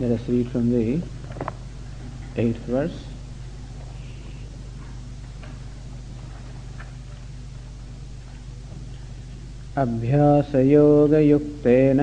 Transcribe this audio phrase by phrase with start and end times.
[0.00, 1.02] Let us read from the
[2.36, 2.98] eighth verse.
[9.82, 12.00] अभ्यासयोगयुक्तेन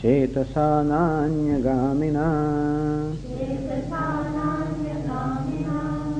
[0.00, 2.26] चेतसा नान्यगामिना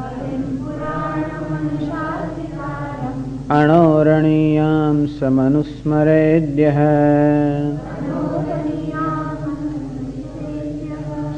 [3.51, 6.79] अणोरणीयां समनुस्मरेद्यः।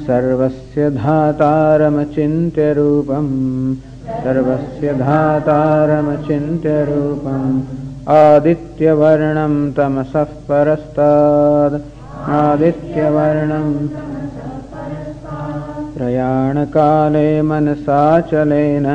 [0.07, 3.77] सर्वस्य धातारमचिन्त्यरूपम्।
[4.25, 11.75] सर्वस्य धातारमचिन्त्यरूपम् आदित्यवर्णं तमसः परस्ताद्
[12.31, 13.67] आदित्यवर्णं
[15.97, 18.87] प्रयाणकाले मनसाचलेन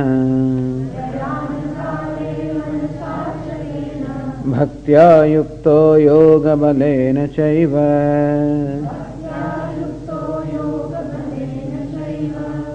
[4.52, 7.74] भक्त्या युक्तो योगबलेन चैव।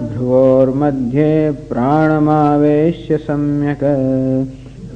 [0.09, 3.83] भ्रुवोर्मध्ये प्राणमावेश्य सम्यक्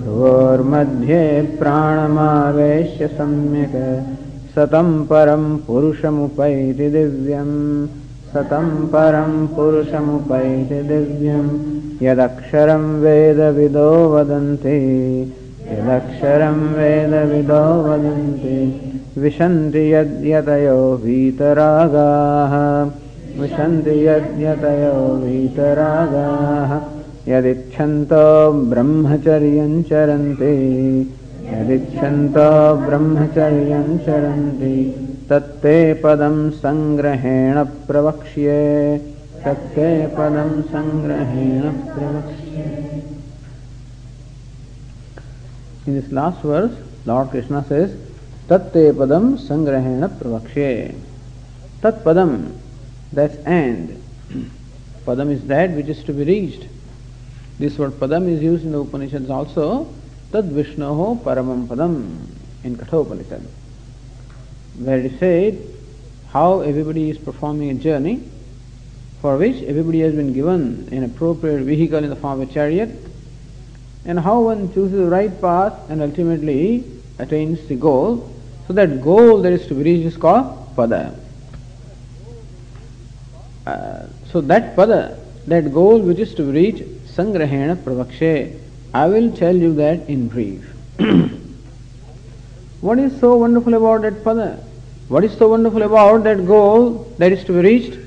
[0.01, 4.03] भ्रुवोर्मध्ये प्राणमावेश्य सम्यक्।
[4.55, 7.87] सतं परं पुरुषमुपैति दिव्यम्
[8.33, 11.49] सतं परं पुरुषमुपैति दिव्यम्
[12.03, 14.77] यदक्षरं वेदविदो वदन्ति।
[15.71, 18.81] यदक्षरं वेदविदो वदन्ति।
[19.17, 22.53] विशन्ति यद्यतयो वीतरागाः
[23.41, 26.96] विशन्ति यद्यतयो वीतरागाः
[27.31, 28.25] यदिच्छन्तो
[28.71, 30.53] ब्रह्मचर्यं चरन्ति
[31.53, 32.49] यदिच्छन्तो
[32.85, 34.75] ब्रह्मचर्यं चरन्ति
[35.29, 38.63] तत्ते पदं सङ्ग्रहेण प्रवक्ष्ये
[39.45, 42.65] तत्ते पदं सङ्ग्रहेण प्रवक्ष्ये
[45.87, 46.73] In this last verse,
[47.05, 47.95] Lord Krishna says,
[48.49, 50.93] Tatte padam sangrahena pravakshe.
[51.81, 52.53] Tat padam,
[53.13, 54.01] that's and.
[55.05, 56.67] Padam is that which is to be reached.
[57.59, 59.91] This word padam is used in the Upanishads also.
[60.31, 62.27] Tad Vishnoho paramam padam
[62.63, 63.41] in Kathopanishad.
[64.77, 65.59] Where it is said
[66.29, 68.21] how everybody is performing a journey
[69.21, 72.91] for which everybody has been given an appropriate vehicle in the form of a chariot
[74.05, 76.83] and how one chooses the right path and ultimately
[77.17, 78.31] attains the goal.
[78.67, 81.17] So that goal that is to be reached is called pada.
[83.65, 86.83] Uh, so that pada, that goal which is to be reached,
[87.17, 88.59] sangrahena pravakshe.
[88.93, 90.63] I will tell you that in brief.
[92.81, 94.63] what is so wonderful about that pada?
[95.07, 97.97] What is so wonderful about that goal that is to be reached?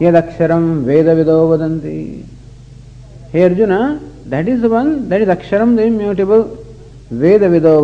[0.00, 2.24] Yadaksharam veda vido vadanti.
[3.30, 6.64] Hey Arjuna, that is the one, that is Aksharam, the immutable,
[7.10, 7.82] Veda Vido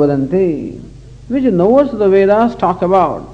[1.29, 3.27] which knowers the Vedas talk about.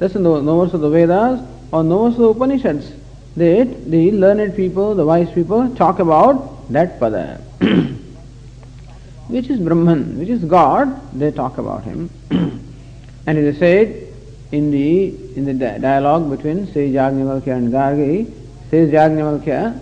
[0.00, 1.40] That's the knowers of the Vedas
[1.70, 2.92] or knowers of the Upanishads
[3.36, 7.40] that the learned people, the wise people talk about that pada,
[9.28, 12.10] which is Brahman, which is God, they talk about him.
[12.30, 14.08] and it is said
[14.52, 18.32] in the in the di- dialogue between Sri Yajnavalkya and Gargi,
[18.68, 19.78] Sri Yajnavalkya,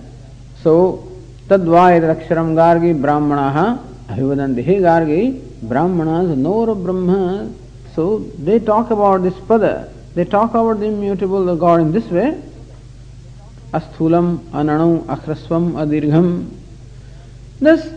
[0.63, 1.09] so
[1.49, 5.23] तद्वायदक्षरं Gargi Brahmanaha, अभिवदन्ति hey Gargi
[5.69, 7.15] Brahmanas nor Brahma
[7.95, 8.05] so
[8.45, 9.65] they talk about this पद
[10.17, 12.25] they talk about the immutable the God in this way
[13.73, 16.51] asthulam ananu akhrasvam adirgham
[17.61, 17.89] thus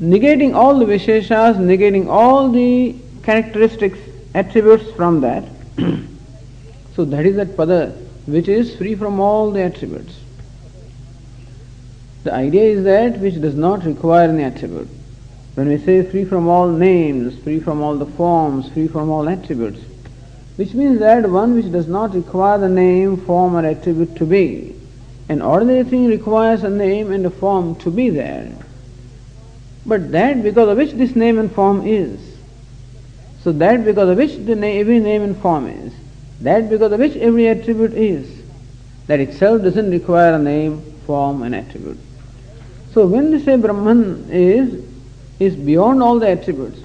[0.00, 3.98] negating all the visheshas negating all the characteristics
[4.34, 5.44] attributes from that.
[6.94, 7.96] so that is that pada
[8.26, 10.20] which is free from all the attributes.
[12.24, 14.88] The idea is that which does not require any attribute.
[15.54, 19.28] When we say free from all names, free from all the forms, free from all
[19.28, 19.80] attributes,
[20.56, 24.74] which means that one which does not require the name, form or attribute to be.
[25.28, 28.50] An ordinary thing requires a name and a form to be there.
[29.84, 32.20] But that because of which this name and form is.
[33.42, 35.92] So that because of which na- every name and form is.
[36.40, 38.42] That because of which every attribute is.
[39.08, 41.98] That itself doesn't require a name, form and attribute.
[42.92, 44.82] So when we say Brahman is,
[45.38, 46.80] is beyond all the attributes,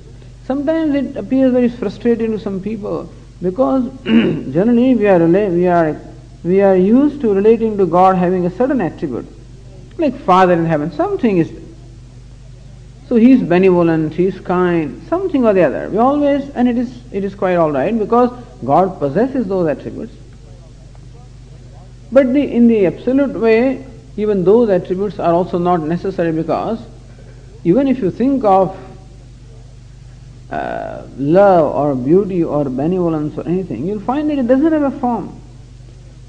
[0.45, 6.01] sometimes it appears very frustrating to some people because generally we are, we are,
[6.43, 9.25] we are used to relating to God having a certain attribute.
[9.97, 11.51] Like Father in heaven, something is
[13.11, 15.89] so he is benevolent, he is kind, something or the other.
[15.89, 18.31] We always, and it is, it is quite all right because
[18.63, 20.13] God possesses those attributes.
[22.09, 23.85] But the, in the absolute way,
[24.15, 26.79] even those attributes are also not necessary because
[27.65, 28.77] even if you think of
[30.51, 34.99] uh, love or beauty or benevolence or anything, you'll find that it doesn't have a
[34.99, 35.39] form.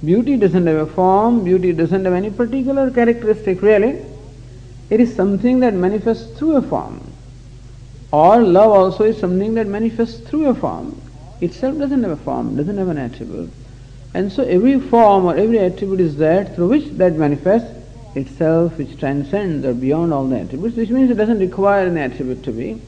[0.04, 4.04] Beauty doesn't have a form, beauty doesn't have any particular characteristic really.
[4.90, 7.00] It is something that manifests through a form.
[8.12, 11.00] Or love also is something that manifests through a form.
[11.40, 13.50] Itself doesn't have a form, doesn't have an attribute.
[14.14, 17.70] And so every form or every attribute is that through which that manifests
[18.14, 22.44] itself, which transcends or beyond all the attributes, which means it doesn't require an attribute
[22.44, 22.80] to be.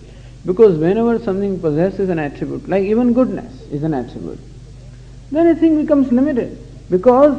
[0.47, 4.39] Because whenever something possesses an attribute, like even goodness is an attribute,
[5.31, 6.59] then a thing becomes limited.
[6.91, 7.35] Because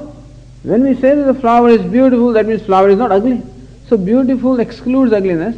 [0.63, 3.43] when we say that the flower is beautiful, that means flower is not ugly.
[3.87, 5.55] So beautiful excludes ugliness.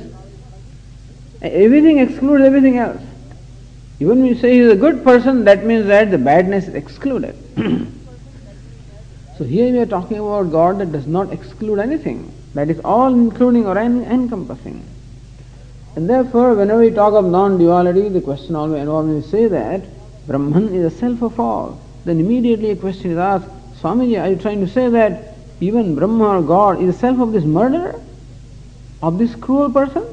[1.42, 3.02] Everything excludes everything else.
[4.00, 6.76] Even when you say he is a good person, that means that the badness is
[6.76, 7.36] excluded.
[9.38, 12.32] so here we are talking about God that does not exclude anything.
[12.54, 14.84] That is all including or encompassing.
[15.98, 19.82] And therefore, whenever we talk of non-duality, the question always when we say that
[20.28, 23.48] Brahman is the self of all, then immediately a question is asked,
[23.82, 27.32] Swamiji, are you trying to say that even Brahma or God is the self of
[27.32, 28.00] this murderer?
[29.02, 30.06] Of this cruel person?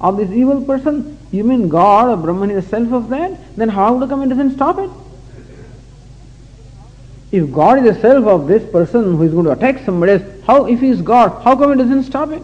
[0.00, 1.18] Of this evil person?
[1.32, 3.56] You mean God or Brahman is the self of that?
[3.56, 4.90] Then how come it doesn't stop it?
[7.32, 10.22] If God is the self of this person who is going to attack somebody else,
[10.46, 12.42] how, if he is God, how come it doesn't stop it?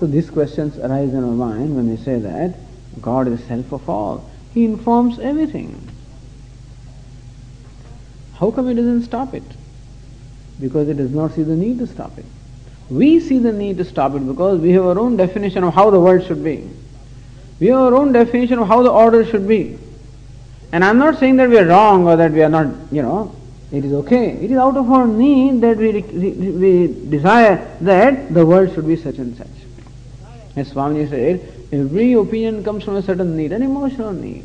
[0.00, 2.54] So these questions arise in our mind when we say that
[3.02, 4.30] God is self of all.
[4.54, 5.78] He informs everything.
[8.36, 9.42] How come he doesn't stop it?
[10.58, 12.24] Because he does not see the need to stop it.
[12.88, 15.90] We see the need to stop it because we have our own definition of how
[15.90, 16.66] the world should be.
[17.60, 19.78] We have our own definition of how the order should be.
[20.72, 23.36] And I'm not saying that we are wrong or that we are not, you know,
[23.70, 24.30] it is okay.
[24.30, 28.96] It is out of our need that we, we desire that the world should be
[28.96, 29.59] such and such.
[30.56, 31.40] As Swami said,
[31.72, 34.44] every opinion comes from a certain need, an emotional need.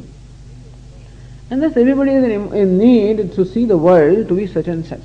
[1.49, 5.03] And thus everybody is in need to see the world to be such and such.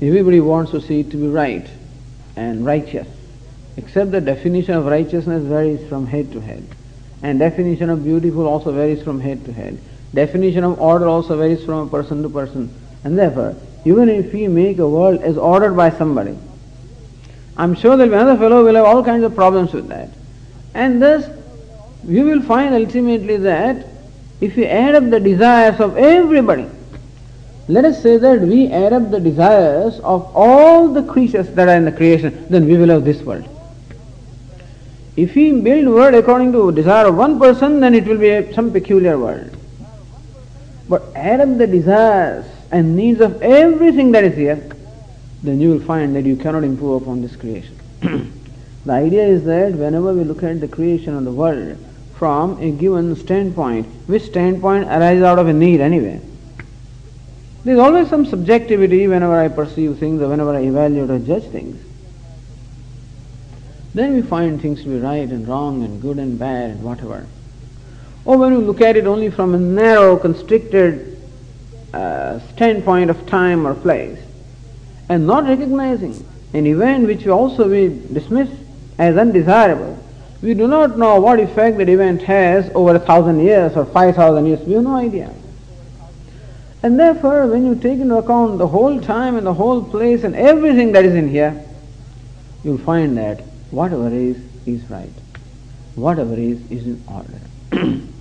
[0.00, 1.68] Everybody wants to see it to be right
[2.36, 3.06] and righteous.
[3.76, 6.66] Except the definition of righteousness varies from head to head.
[7.22, 9.78] And definition of beautiful also varies from head to head.
[10.14, 12.74] Definition of order also varies from person to person.
[13.04, 16.36] And therefore, even if we make a world as ordered by somebody,
[17.56, 20.08] I'm sure that another fellow will have all kinds of problems with that.
[20.74, 21.28] And thus,
[22.04, 23.86] we will find ultimately that
[24.40, 26.68] if we add up the desires of everybody,
[27.68, 31.76] let us say that we add up the desires of all the creatures that are
[31.76, 33.46] in the creation, then we will have this world.
[35.16, 38.72] If we build world according to desire of one person, then it will be some
[38.72, 39.56] peculiar world.
[40.88, 44.68] But add up the desires and needs of everything that is here,
[45.42, 47.78] then you will find that you cannot improve upon this creation.
[48.00, 51.78] the idea is that whenever we look at the creation of the world
[52.14, 56.20] from a given standpoint, which standpoint arises out of a need anyway,
[57.64, 61.44] there is always some subjectivity whenever I perceive things or whenever I evaluate or judge
[61.44, 61.82] things.
[63.92, 67.26] Then we find things to be right and wrong and good and bad and whatever.
[68.24, 71.20] Or when we look at it only from a narrow, constricted
[71.92, 74.18] uh, standpoint of time or place,
[75.10, 76.14] and not recognizing
[76.54, 78.48] an event which also we dismiss
[78.96, 79.98] as undesirable,
[80.40, 84.14] we do not know what effect that event has over a thousand years or five
[84.14, 84.60] thousand years.
[84.60, 85.34] We have no idea.
[86.84, 90.34] And therefore, when you take into account the whole time and the whole place and
[90.36, 91.62] everything that is in here,
[92.62, 93.40] you'll find that
[93.70, 95.12] whatever is, is right.
[95.96, 98.00] Whatever is, is in order.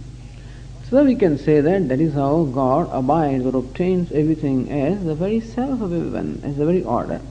[0.90, 5.14] So we can say that that is how God abides or obtains everything as the
[5.14, 7.22] very self of everyone, as the very order.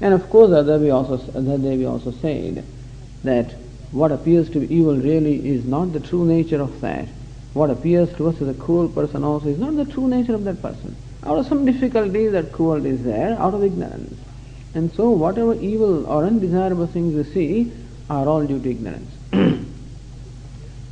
[0.00, 2.64] And of course, the other, we also, the other day we also said
[3.24, 3.56] that
[3.90, 7.08] what appears to be evil really is not the true nature of that.
[7.54, 10.44] What appears to us as a cruel person also is not the true nature of
[10.44, 10.94] that person.
[11.24, 14.16] Out of some difficulty, that cruelty is there, out of ignorance.
[14.74, 17.72] And so, whatever evil or undesirable things we see
[18.08, 19.10] are all due to ignorance.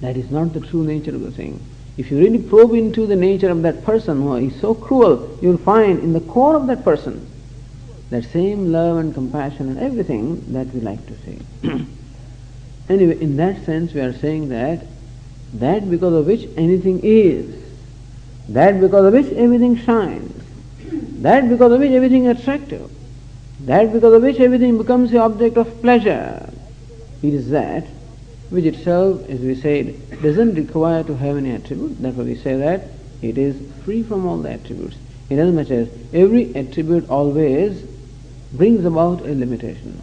[0.00, 1.60] that is not the true nature of the thing.
[1.96, 5.48] If you really probe into the nature of that person who is so cruel, you
[5.48, 7.26] will find in the core of that person
[8.10, 11.38] that same love and compassion and everything that we like to see.
[12.88, 14.86] anyway, in that sense, we are saying that
[15.54, 17.64] that because of which anything is,
[18.50, 20.44] that because of which everything shines,
[21.22, 22.90] that because of which everything is attractive,
[23.60, 26.52] that because of which everything becomes the object of pleasure,
[27.22, 27.86] it is that
[28.50, 32.00] which itself, as we said, doesn't require to have any attribute.
[32.00, 32.90] Therefore we say that
[33.22, 34.96] it is free from all the attributes.
[35.28, 37.84] In as every attribute always
[38.52, 40.00] brings about a limitation.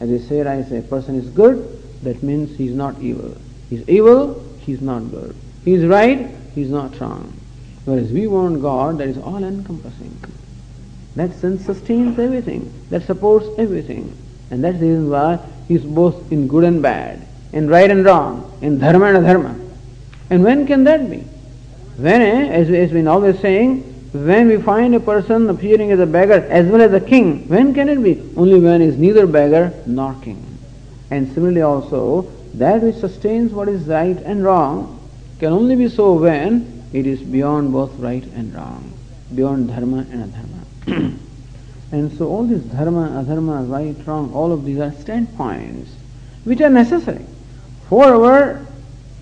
[0.00, 3.36] As I say, I say a person is good, that means he is not evil.
[3.68, 5.36] He is evil, he is not good.
[5.64, 7.38] He is right, he is not wrong.
[7.84, 10.18] Whereas we want God that is all encompassing.
[11.16, 14.16] That sense sustains everything, that supports everything.
[14.50, 18.04] And that's the reason why he is both in good and bad in right and
[18.04, 19.68] wrong, in dharma and adharma.
[20.30, 21.24] And when can that be?
[21.96, 26.06] When, eh, as has been always saying, when we find a person appearing as a
[26.06, 28.22] beggar as well as a king, when can it be?
[28.36, 30.44] Only when he is neither beggar nor king.
[31.10, 34.98] And similarly also, that which sustains what is right and wrong
[35.38, 38.92] can only be so when it is beyond both right and wrong,
[39.34, 41.18] beyond dharma and adharma.
[41.92, 45.90] and so all these dharma, adharma, right, wrong, all of these are standpoints
[46.44, 47.26] which are necessary
[47.88, 48.66] for our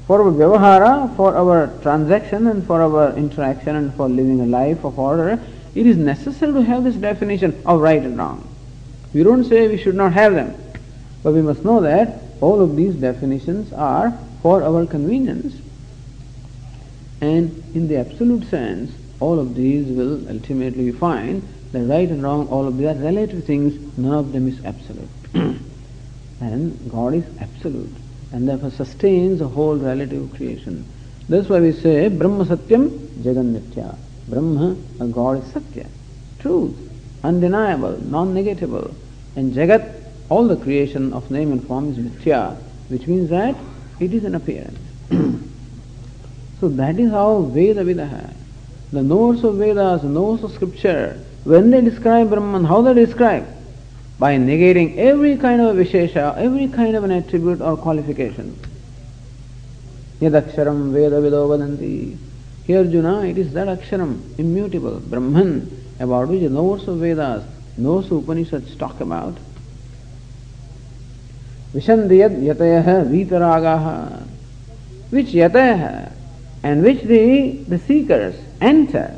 [0.06, 4.84] for our vyavahara, for our transaction and for our interaction and for living a life
[4.84, 5.40] of order,
[5.74, 8.46] it is necessary to have this definition of right and wrong.
[9.12, 10.54] We don't say we should not have them,
[11.24, 15.56] but we must know that all of these definitions are for our convenience.
[17.20, 21.42] And in the absolute sense, all of these will ultimately find
[21.72, 25.08] that right and wrong, all of these are relative things, none of them is absolute.
[26.40, 27.92] and God is absolute
[28.32, 30.84] and therefore sustains the whole relative creation.
[31.28, 32.90] That's why we say Brahma Satyam
[33.22, 33.96] Jagan Mithya.
[34.28, 35.86] Brahma, a God is Satya,
[36.40, 36.76] truth,
[37.22, 38.92] undeniable, non-negatable.
[39.36, 42.56] And Jagat, all the creation of name and form is Mithya,
[42.88, 43.56] which means that
[44.00, 44.78] it is an appearance.
[46.60, 48.32] so that is how Veda Vidaha,
[48.92, 53.46] the knowers of Vedas, the knowers of scripture, when they describe Brahman, how they describe?
[54.18, 58.58] By negating every kind of vishesha, every kind of an attribute or qualification.
[60.20, 62.16] Yadaksharam Veda Vido.
[62.66, 65.70] Here Arjuna, it is that Aksharam, immutable, Brahman,
[66.00, 67.44] about which the knowers of Vedas,
[67.78, 69.36] of Upanishads talk about.
[71.74, 74.26] Vishandiyad yatayah vitaragaha.
[75.10, 76.12] Which yatayah
[76.62, 79.14] and which the, the seekers enter.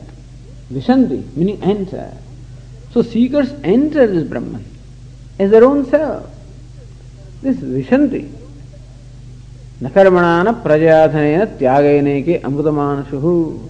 [0.70, 2.14] Vishandi, meaning enter.
[2.90, 4.67] So seekers enter this Brahman
[5.38, 6.28] as their own self.
[7.42, 8.30] This is Vishanti.
[9.80, 13.60] Nakarmanana prajayathanena tyagayeneke amrutamanasuhu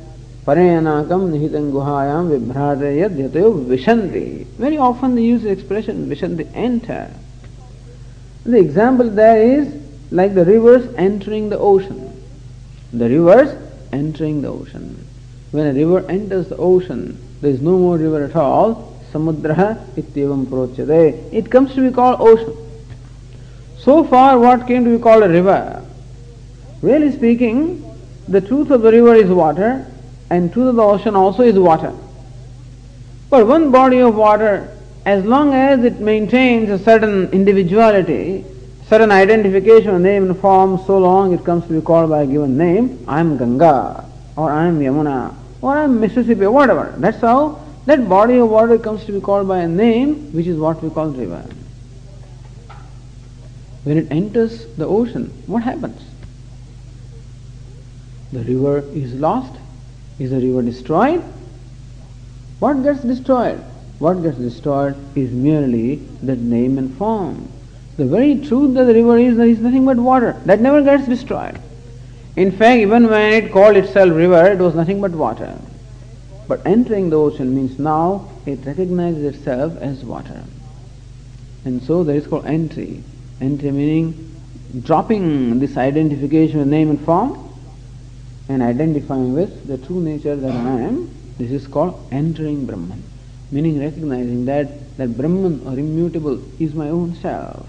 [0.47, 4.47] parayanakam nihitanguhayam vibhradaya dhyatayo Vishanti.
[4.57, 7.11] Very often they use the expression Vishanti enter.
[8.45, 9.69] The example there is
[10.11, 12.11] like the rivers entering the ocean.
[12.95, 13.55] The rivers
[13.93, 15.05] entering the ocean.
[15.51, 20.47] When a river enters the ocean, there is no more river at all, Samudraha ityavam
[20.47, 21.33] prochyate.
[21.33, 22.55] It comes to be called ocean.
[23.79, 25.85] So far, what came to be called a river?
[26.83, 27.85] Really speaking,
[28.29, 29.87] the truth of the river is water,
[30.31, 31.93] and truth of the ocean also is water.
[33.31, 38.45] But one body of water, as long as it maintains a certain individuality,
[38.89, 42.59] certain identification name and form, so long it comes to be called by a given
[42.59, 43.05] name.
[43.09, 44.05] I am Ganga,
[44.37, 46.95] or I am Yamuna, or I am Mississippi, whatever.
[46.99, 50.59] That's how that body of water comes to be called by a name, which is
[50.59, 51.43] what we call river.
[53.85, 55.99] When it enters the ocean, what happens?
[58.31, 59.59] The river is lost.
[60.19, 61.23] Is the river destroyed?
[62.59, 63.59] What gets destroyed?
[64.01, 67.51] What gets destroyed is merely that name and form.
[67.97, 70.37] The very truth that the river is, there is nothing but water.
[70.45, 71.59] That never gets destroyed.
[72.37, 75.59] In fact, even when it called itself river, it was nothing but water.
[76.49, 80.43] But entering the ocean means now it recognizes itself as water.
[81.67, 83.03] And so there is called entry.
[83.41, 84.35] Entry meaning
[84.83, 87.39] dropping this identification with name and form
[88.49, 93.03] and identifying with the true nature that I am, this is called entering Brahman.
[93.51, 97.69] Meaning recognizing that, that Brahman or immutable is my own self.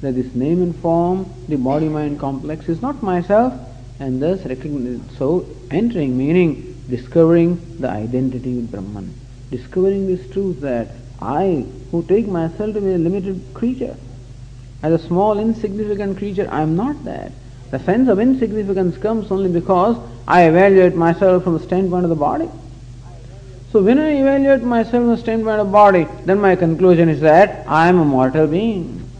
[0.00, 3.54] That this name and form, the body mind complex is not myself,
[4.00, 9.14] and thus recognize, so entering meaning discovering the identity with Brahman.
[9.50, 10.88] Discovering this truth that
[11.20, 13.96] I, who take myself to be a limited creature,
[14.82, 17.32] as a small insignificant creature, I am not that.
[17.70, 19.96] The sense of insignificance comes only because
[20.28, 22.50] I evaluate myself from the standpoint of the body.
[23.72, 27.20] So when I evaluate myself from the standpoint of the body, then my conclusion is
[27.22, 29.10] that I am a mortal being.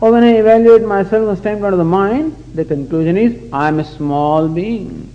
[0.00, 3.68] Or when I evaluate myself from the standpoint of the mind, the conclusion is I
[3.68, 5.13] am a small being.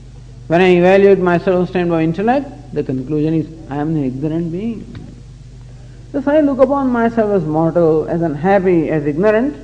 [0.50, 4.84] When I evaluate myself standpoint of intellect, the conclusion is I am an ignorant being.
[6.12, 9.56] Thus I look upon myself as mortal, as unhappy, as ignorant,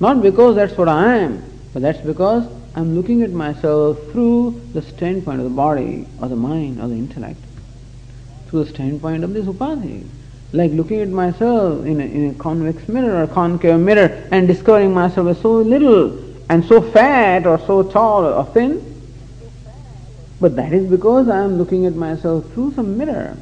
[0.00, 4.82] not because that's what I am, but that's because I'm looking at myself through the
[4.82, 7.38] standpoint of the body, or the mind, or the intellect,
[8.48, 10.04] through the standpoint of this upadhi.
[10.52, 14.92] Like looking at myself in a, in a convex mirror or concave mirror and discovering
[14.92, 16.18] myself as so little
[16.50, 18.96] and so fat or so tall or thin.
[20.40, 23.36] But that is because I am looking at myself through some mirror.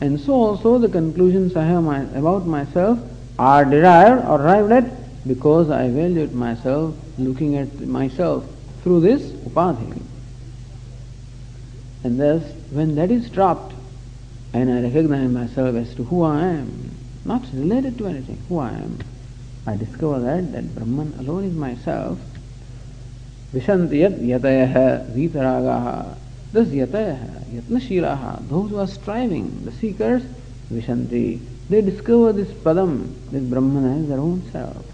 [0.00, 2.98] And so also the conclusions I have my, about myself
[3.38, 8.46] are derived or arrived at because I evaluate myself looking at myself
[8.82, 10.00] through this upadhi.
[12.02, 13.74] And thus, when that is dropped,
[14.52, 16.90] and I recognize myself as to who I am,
[17.24, 18.98] not related to anything, who I am,
[19.66, 22.18] I discover that that Brahman alone is myself.
[23.52, 26.16] Vishanti yat yatayaha vitaragaha.
[26.52, 30.22] Thus yatayaha, yatnashilaha, those who are striving, the seekers,
[30.72, 34.84] vishanti, they discover this padam, this Brahman as their own self.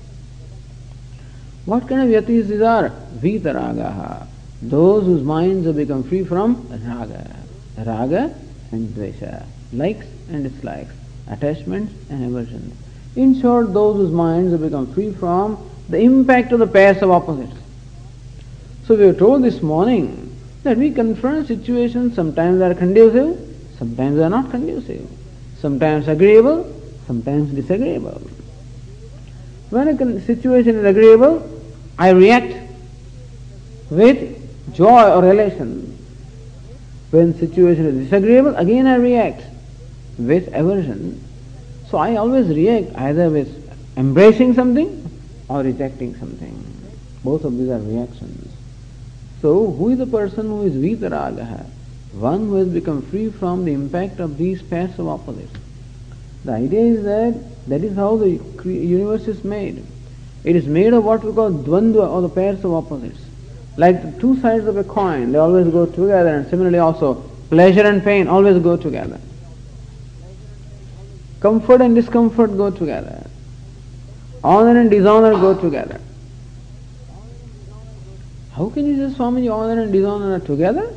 [1.67, 2.91] What kind of yatis these are?
[3.17, 4.27] Vitaragaha.
[4.63, 7.37] Those whose minds have become free from raga.
[7.77, 8.35] Raga
[8.73, 9.45] and dvesha.
[9.73, 10.95] Likes and dislikes.
[11.29, 12.75] Attachments and aversions.
[13.17, 17.11] In short, those whose minds have become free from the impact of the pairs of
[17.11, 17.57] opposites.
[18.87, 23.37] So we were told this morning that we confront situations, sometimes are conducive,
[23.79, 25.09] sometimes are not conducive.
[25.59, 26.73] Sometimes agreeable,
[27.09, 28.23] sometimes disagreeable.
[29.71, 31.43] When a situation is agreeable,
[31.99, 32.55] I react
[33.91, 35.99] with joy or elation.
[37.11, 39.43] When situation is disagreeable, again I react
[40.17, 41.25] with aversion.
[41.91, 43.51] So I always react either with
[43.97, 45.11] embracing something
[45.49, 46.55] or rejecting something.
[47.25, 48.46] Both of these are reactions.
[49.43, 51.67] So who is the person who is vitaragaha?
[52.13, 55.55] One who has become free from the impact of these pairs of opposites.
[56.45, 59.85] The idea is that that is how the universe is made.
[60.45, 63.21] It is made of what we call dvandva or the pairs of opposites.
[63.77, 67.15] Like the two sides of a coin, they always go together and similarly also
[67.51, 69.21] pleasure and pain always go together.
[71.41, 73.27] Comfort and discomfort go together.
[74.43, 76.01] Honor and dishonor go together.
[78.57, 80.91] How can you say Swamiji honor and dishonor are together?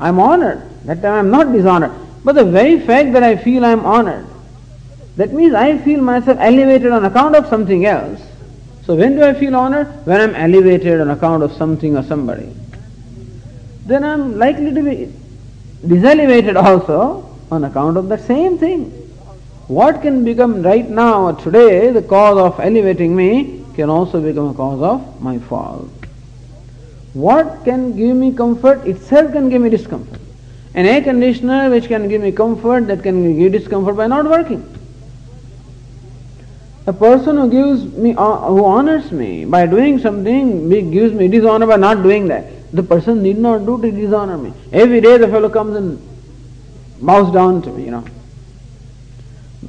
[0.00, 0.62] I am honored.
[0.86, 1.92] That time I am not dishonored.
[2.24, 4.26] But the very fact that I feel I am honored,
[5.16, 8.22] that means I feel myself elevated on account of something else.
[8.86, 9.86] So when do I feel honored?
[10.06, 12.50] When I'm elevated on account of something or somebody.
[13.84, 15.12] Then I'm likely to be
[15.86, 18.90] diselevated also on account of the same thing.
[19.68, 24.48] What can become right now or today the cause of elevating me can also become
[24.48, 25.90] a cause of my fall.
[27.14, 30.20] What can give me comfort itself can give me discomfort.
[30.74, 34.68] An air conditioner which can give me comfort that can give discomfort by not working.
[36.86, 41.66] A person who gives me, uh, who honors me by doing something, gives me dishonor
[41.66, 42.46] by not doing that.
[42.72, 44.52] The person need not do to dishonor me.
[44.72, 45.98] Every day the fellow comes and
[47.00, 48.04] bows down to me, you know.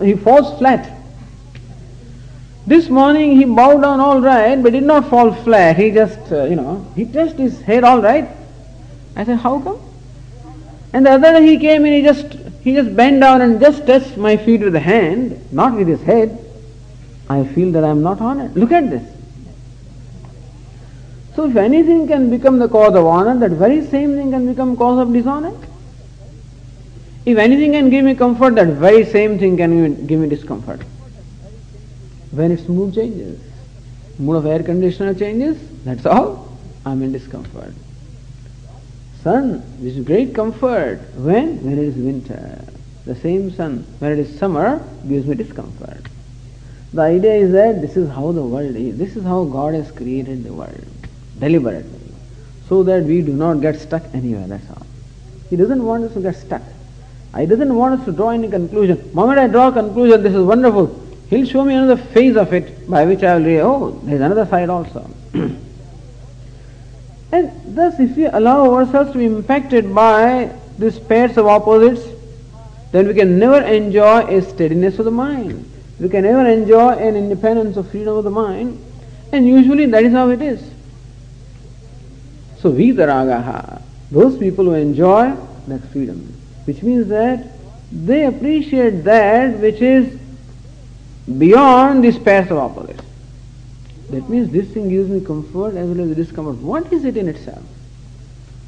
[0.02, 0.95] He falls flat.
[2.68, 5.78] This morning he bowed down all right, but did not fall flat.
[5.78, 8.28] He just, uh, you know, he touched his head all right.
[9.16, 9.80] I said, how come?
[10.92, 13.86] And the other day he came and he just, he just bent down and just
[13.86, 16.40] touched my feet with the hand, not with his head.
[17.30, 18.56] I feel that I am not honored.
[18.56, 19.04] Look at this.
[21.36, 24.76] So if anything can become the cause of honor, that very same thing can become
[24.76, 25.54] cause of dishonor.
[27.26, 30.82] If anything can give me comfort, that very same thing can give me discomfort.
[32.32, 33.40] When its mood changes,
[34.18, 36.52] mood of air conditioner changes, that's all,
[36.86, 37.74] I'm in discomfort.
[39.24, 41.00] Sun, this is great comfort.
[41.16, 41.64] When?
[41.64, 42.64] When it is winter.
[43.06, 46.02] The same sun, when it is summer, gives me discomfort.
[46.94, 48.98] The idea is that this is how the world is.
[48.98, 50.86] This is how God has created the world,
[51.40, 52.06] deliberately.
[52.68, 54.86] so that we do not get stuck anywhere, that's all.
[55.50, 56.62] He doesn't want us to get stuck.
[57.38, 59.12] He doesn't want us to draw any conclusion.
[59.14, 60.88] Moment I draw a conclusion, this is wonderful,
[61.30, 64.46] he'll show me another phase of it by which I will realize, oh, there's another
[64.46, 65.10] side also.
[67.32, 72.08] and thus, if we allow ourselves to be impacted by these pairs of opposites,
[72.92, 75.70] then we can never enjoy a steadiness of the mind.
[76.00, 78.84] We can never enjoy an independence of freedom of the mind.
[79.32, 80.62] And usually that is how it is.
[82.60, 85.36] So Vitaragaha, those people who enjoy
[85.68, 86.34] that freedom,
[86.66, 87.48] which means that
[87.92, 90.20] they appreciate that which is
[91.38, 93.04] beyond these pairs of opposites.
[94.10, 96.58] That means this thing gives me comfort as well as discomfort.
[96.58, 97.64] What is it in itself?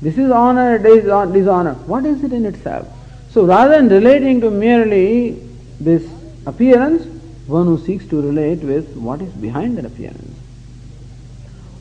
[0.01, 1.73] This is honor, this is dishonor.
[1.85, 2.87] What is it in itself?
[3.31, 5.39] So rather than relating to merely
[5.79, 6.07] this
[6.45, 7.05] appearance,
[7.45, 10.35] one who seeks to relate with what is behind that appearance.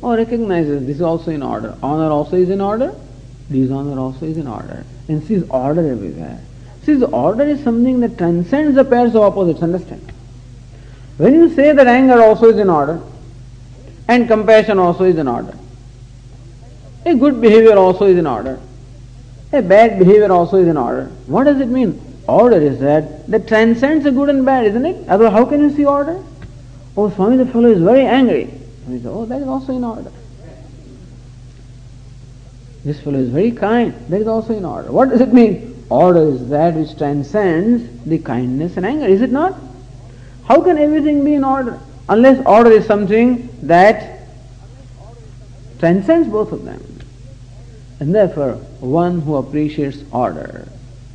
[0.02, 1.76] Or recognizes this is also in order.
[1.82, 2.94] Honor also is in order,
[3.50, 4.84] dishonor also is in order.
[5.08, 6.40] And sees order everywhere.
[6.84, 10.12] Sees order is something that transcends the pairs of opposites, understand?
[11.16, 13.00] When you say that anger also is in order,
[14.09, 15.57] and compassion also is in order,
[17.05, 18.61] a good behavior also is in order,
[19.52, 21.07] a bad behavior also is in order.
[21.26, 22.02] What does it mean?
[22.29, 25.09] Order is that that transcends the good and bad, isn't it?
[25.09, 26.22] Otherwise, how can you see order?
[26.96, 28.50] Oh, Swami, the fellow is very angry.
[28.87, 30.11] And say, oh, that is also in order.
[32.85, 33.94] This fellow is very kind.
[34.09, 34.90] That is also in order.
[34.90, 35.85] What does it mean?
[35.88, 39.55] Order is that which transcends the kindness and anger, is it not?
[40.46, 41.80] How can everything be in order?
[42.09, 44.20] Unless order is something that
[45.78, 46.82] transcends both of them.
[47.98, 50.68] And therefore, one who appreciates order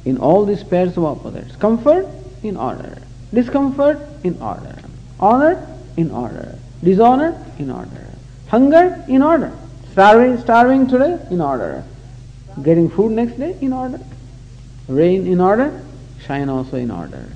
[0.04, 2.08] in all these pairs of opposites, comfort
[2.44, 2.98] in order,
[3.34, 4.76] discomfort in order,
[5.20, 5.65] honor
[5.96, 8.08] in order, dishonor in order,
[8.48, 9.52] hunger in order,
[9.91, 11.84] starving, starving today in order,
[12.63, 14.00] getting food next day in order,
[14.88, 15.84] rain in order,
[16.26, 17.28] shine also in order.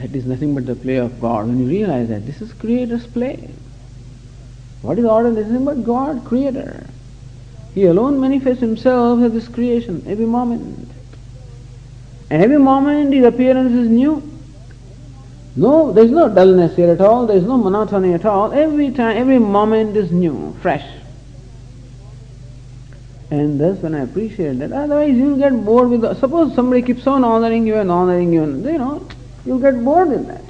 [0.00, 1.46] That is nothing but the play of God.
[1.46, 3.50] When you realize that this is Creator's play.
[4.80, 5.30] What is order?
[5.30, 6.86] Nothing but God, Creator.
[7.74, 10.88] He alone manifests himself as this creation every moment.
[12.30, 14.22] And every moment his appearance is new.
[15.54, 18.52] No, there is no dullness here at all, there is no monotony at all.
[18.52, 20.86] Every time, every moment is new, fresh.
[23.30, 27.06] And thus when I appreciate that, otherwise you'll get bored with the, suppose somebody keeps
[27.06, 29.06] on honoring you and honoring you, you know,
[29.44, 30.44] you'll get bored in that.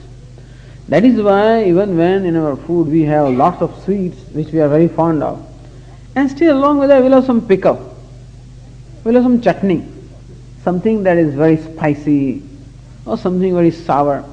[0.89, 4.61] That is why even when in our food we have lots of sweets which we
[4.61, 5.47] are very fond of,
[6.17, 7.97] and still along with that we'll have some pickle,
[9.05, 9.87] we'll have some chutney,
[10.65, 12.43] something that is very spicy
[13.07, 14.25] or something very sour.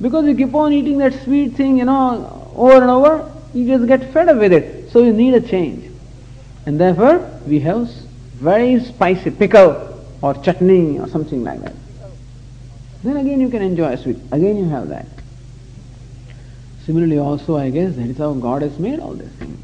[0.00, 3.86] Because you keep on eating that sweet thing, you know, over and over, you just
[3.86, 4.90] get fed up with it.
[4.90, 5.90] So you need a change.
[6.66, 7.88] And therefore we have
[8.34, 11.74] very spicy pickle or chutney or something like that.
[13.04, 14.16] Then again you can enjoy sweet.
[14.32, 15.06] Again you have that.
[16.86, 19.58] Similarly also I guess that is how God has made all these things.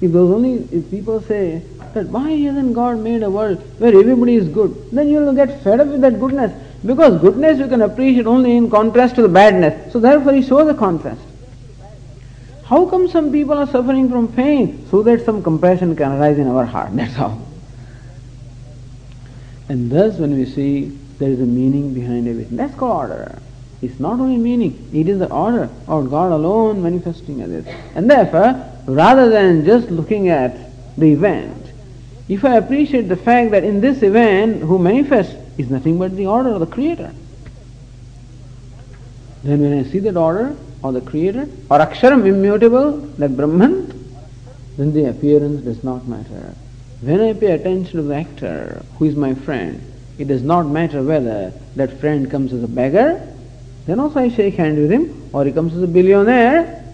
[0.00, 4.36] If those only if people say that why hasn't God made a world where everybody
[4.36, 6.52] is good, then you will get fed up with that goodness.
[6.84, 9.92] Because goodness you can appreciate only in contrast to the badness.
[9.92, 11.20] So therefore he shows the contrast.
[12.64, 14.86] How come some people are suffering from pain?
[14.90, 16.90] So that some compassion can arise in our heart.
[16.96, 17.46] That's all.
[19.68, 23.38] And thus when we see there is a meaning behind everything, that's called order.
[23.80, 27.66] It's not only meaning, it is the order of God alone manifesting as it.
[27.94, 30.56] And therefore, rather than just looking at
[30.96, 31.66] the event,
[32.28, 36.26] if I appreciate the fact that in this event who manifests is nothing but the
[36.26, 37.12] order of the Creator,
[39.44, 43.94] then when I see that order or the Creator or Aksharam immutable, that Brahman,
[44.76, 46.54] then the appearance does not matter.
[47.00, 49.80] When I pay attention to the actor who is my friend,
[50.18, 53.22] it does not matter whether that friend comes as a beggar,
[53.86, 56.84] then also I shake hands with him, or he comes as a billionaire.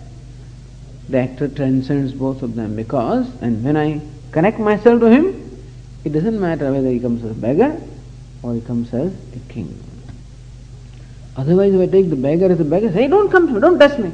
[1.08, 5.60] The actor transcends both of them because, and when I connect myself to him,
[6.04, 7.80] it doesn't matter whether he comes as a beggar
[8.42, 9.82] or he comes as a king.
[11.36, 13.78] Otherwise, if I take the beggar as a beggar, say, don't come to me, don't
[13.78, 14.12] touch me.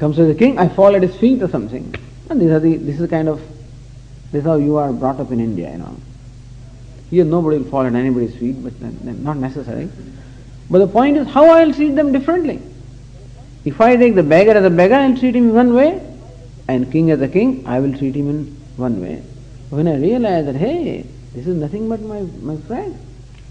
[0.00, 1.94] Comes as a king, I fall at his feet or something.
[2.28, 3.40] And these are the, this is kind of,
[4.32, 5.96] this is how you are brought up in India, you know.
[7.16, 9.88] Here nobody will fall at anybody's feet, but not necessary.
[10.68, 12.60] But the point is how I will treat them differently.
[13.64, 15.98] If I take the beggar as a beggar, I will treat him one way,
[16.68, 18.44] and king as a king, I will treat him in
[18.76, 19.22] one way.
[19.70, 22.98] When I realize that, hey, this is nothing but my, my friend.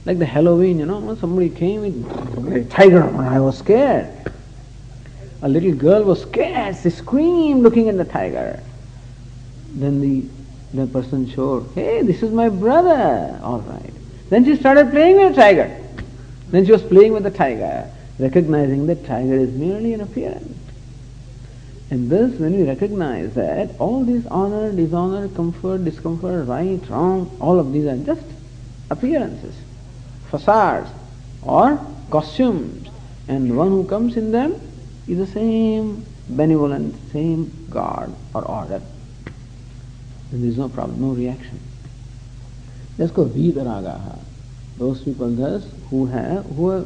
[0.06, 4.32] Like the Halloween, you know, somebody came with a tiger, I was scared.
[5.42, 8.62] A little girl was scared, she screamed looking at the tiger.
[9.74, 10.24] Then the,
[10.76, 13.40] the person showed, hey, this is my brother.
[13.44, 13.94] All right.
[14.30, 15.82] Then she started playing with a tiger.
[16.50, 20.58] Then she was playing with the tiger, recognizing that tiger is merely an appearance.
[21.92, 27.60] And thus, when we recognize that all these honor, dishonor, comfort, discomfort, right, wrong, all
[27.60, 28.26] of these are just
[28.90, 29.56] appearances,
[30.30, 30.90] facades,
[31.42, 32.90] or costumes,
[33.28, 34.60] and the one who comes in them
[35.08, 38.82] is the same benevolent, same God or order.
[40.36, 41.62] And there is no problem, no reaction.
[42.98, 44.20] Let's go Vidaragaha.
[44.78, 46.86] Those people thus who have who are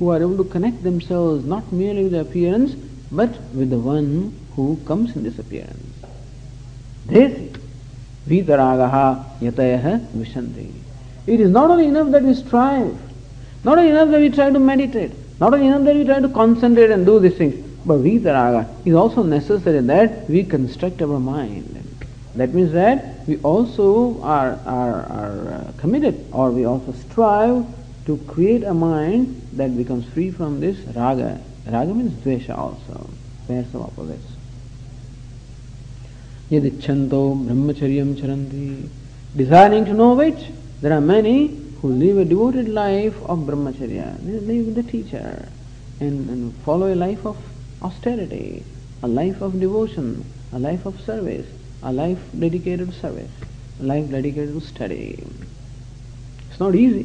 [0.00, 2.74] who are able to connect themselves not merely with the appearance
[3.12, 6.02] but with the one who comes in this appearance.
[7.06, 7.52] They say,
[8.26, 10.72] Vitaragaha yatayaha vishanti.
[11.28, 12.98] It is not only enough that we strive,
[13.62, 16.28] not only enough that we try to meditate, not only enough that we try to
[16.28, 17.54] concentrate and do these things,
[17.86, 21.79] but vitaraga is also necessary that we construct our mind.
[22.34, 27.66] That means that we also are, are, are uh, committed or we also strive
[28.06, 31.40] to create a mind that becomes free from this raga.
[31.66, 33.10] Raga means dvesha also,
[33.48, 34.32] pairs of opposites.
[36.50, 38.88] Yadichanto brahmacharyam charanti.
[39.36, 41.48] Desiring to know which, there are many
[41.80, 44.18] who live a devoted life of brahmacharya.
[44.24, 45.48] They live with the teacher
[45.98, 47.36] and, and follow a life of
[47.82, 48.64] austerity,
[49.02, 51.46] a life of devotion, a life of service,
[51.82, 53.30] a life dedicated to service,
[53.80, 55.24] a life dedicated to study.
[56.50, 57.04] It's not easy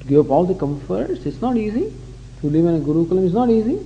[0.00, 1.24] to give up all the comforts.
[1.24, 1.92] It's not easy
[2.40, 3.24] to live in a Gurukulam.
[3.24, 3.78] It's not easy.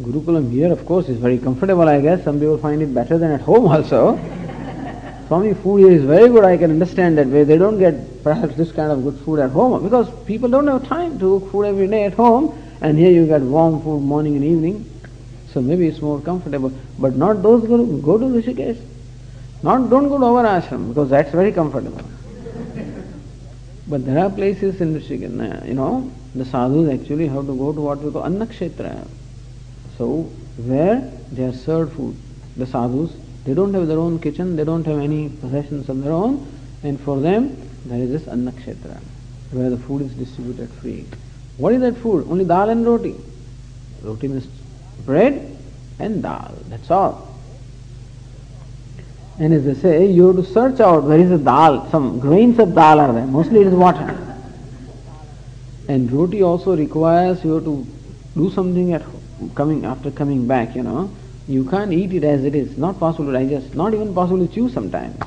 [0.00, 2.24] Gurukulam here, of course, is very comfortable, I guess.
[2.24, 4.16] Some people find it better than at home also.
[5.28, 6.44] Swami, food here is very good.
[6.44, 7.44] I can understand that way.
[7.44, 10.88] They don't get perhaps this kind of good food at home because people don't have
[10.88, 12.56] time to cook food every day at home.
[12.80, 14.90] And here you get warm food morning and evening.
[15.52, 16.72] So maybe it's more comfortable.
[16.98, 18.89] But not those who go to Rishikesh.
[19.62, 22.02] Not don't go to our ashram because that's very comfortable.
[23.86, 27.72] but there are places in Rishikesh, uh, you know, the sadhus actually have to go
[27.72, 29.06] to what we call Annakshetra.
[29.98, 31.00] So where
[31.32, 32.16] they are served food.
[32.56, 33.12] The sadhus,
[33.44, 36.46] they don't have their own kitchen, they don't have any possessions of their own,
[36.82, 38.98] and for them there is this Annakshetra,
[39.50, 41.04] where the food is distributed free.
[41.58, 42.26] What is that food?
[42.30, 43.14] Only dal and roti.
[44.02, 44.46] Roti means
[45.04, 45.58] bread
[45.98, 46.54] and dal.
[46.68, 47.29] That's all.
[49.40, 51.90] And as they say, you have to search out there is a dal.
[51.90, 53.26] Some grains of dal are there.
[53.26, 54.14] Mostly it is water.
[55.88, 57.86] And roti also requires you to
[58.34, 59.02] do something at
[59.54, 60.76] coming after coming back.
[60.76, 61.10] You know,
[61.48, 62.76] you can't eat it as it is.
[62.76, 63.74] Not possible to digest.
[63.74, 65.18] Not even possible to chew sometimes.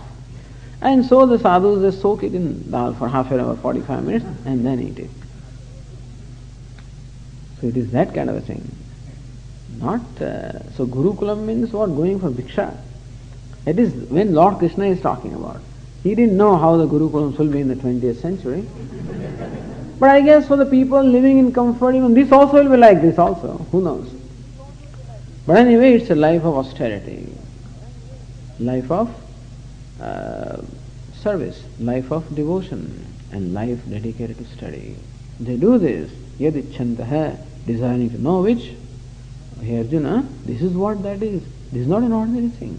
[0.79, 4.25] And so the sadhus they soak it in dal for half an hour, 45 minutes,
[4.45, 5.09] and then eat it.
[7.61, 8.63] So it is that kind of a thing.
[9.79, 10.85] Not uh, so.
[10.85, 11.87] Gurukulam means what?
[11.87, 12.77] Going for bhiksha.
[13.65, 15.61] It is when Lord Krishna is talking about.
[16.03, 18.67] He didn't know how the Gurukulams will be in the 20th century.
[19.99, 23.01] but I guess for the people living in comfort, even this also will be like
[23.01, 23.57] this also.
[23.71, 24.13] Who knows?
[25.47, 27.33] But anyway, it's a life of austerity,
[28.59, 29.13] life of
[30.01, 30.61] uh,
[31.15, 34.95] service, life of devotion, and life dedicated to study.
[35.39, 38.71] They do this, yadichantaha, desiring to know which
[39.63, 41.41] Hey Arjuna, this is what that is.
[41.71, 42.77] This is not an ordinary thing.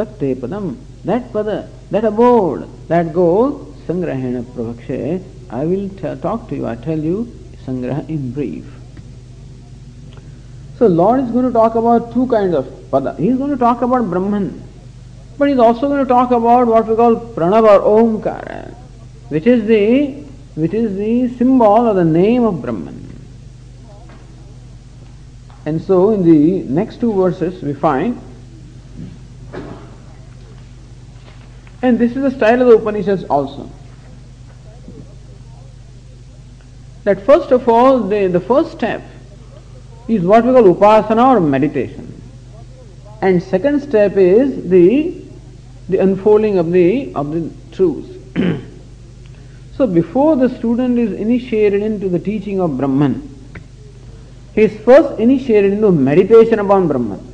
[0.00, 6.66] Tatte padam, that pada, that abode, that goal, sangrahena pravakshe, I will talk to you,
[6.66, 7.24] I tell you,
[7.66, 8.64] sangraha in brief.
[10.78, 13.18] So Lord is going to talk about two kinds of pada.
[13.18, 14.62] He is going to talk about Brahman,
[15.36, 18.72] but he is also going to talk about what we call pranava or omkara,
[19.28, 22.96] which is the which is the symbol or the name of Brahman.
[25.66, 28.18] And so in the next two verses we find,
[31.82, 33.70] and this is the style of the Upanishads also,
[37.04, 39.02] that first of all, the, the first step
[40.06, 42.20] is what we call upasana or meditation.
[43.22, 45.22] And second step is the,
[45.88, 48.16] the unfolding of the, of the truths.
[49.76, 53.26] so before the student is initiated into the teaching of Brahman,
[54.54, 57.29] he is first initiated into meditation upon Brahman.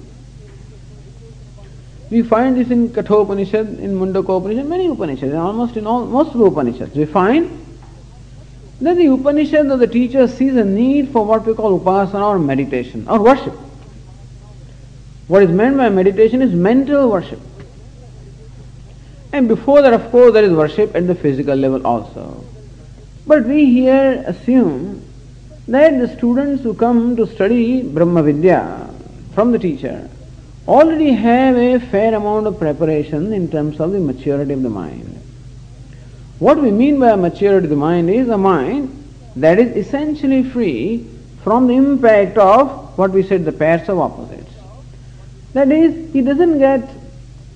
[2.08, 6.38] We find this in Kathopanishad, in Mundaka Upanishad, many Upanishads, almost in all, most of
[6.38, 6.94] the Upanishads.
[6.94, 7.64] We find
[8.80, 12.38] that the Upanishad or the teacher sees a need for what we call upasana or
[12.38, 13.54] meditation or worship.
[15.26, 17.40] What is meant by meditation is mental worship.
[19.32, 22.44] And before that, of course, there is worship at the physical level also.
[23.26, 25.02] But we here assume
[25.66, 28.88] that the students who come to study Brahma Vidya
[29.34, 30.08] from the teacher
[30.68, 35.22] already have a fair amount of preparation in terms of the maturity of the mind.
[36.38, 38.92] What we mean by a maturity of the mind is a mind
[39.36, 41.06] that is essentially free
[41.42, 44.52] from the impact of what we said the pairs of opposites.
[45.52, 46.90] That is, he doesn't get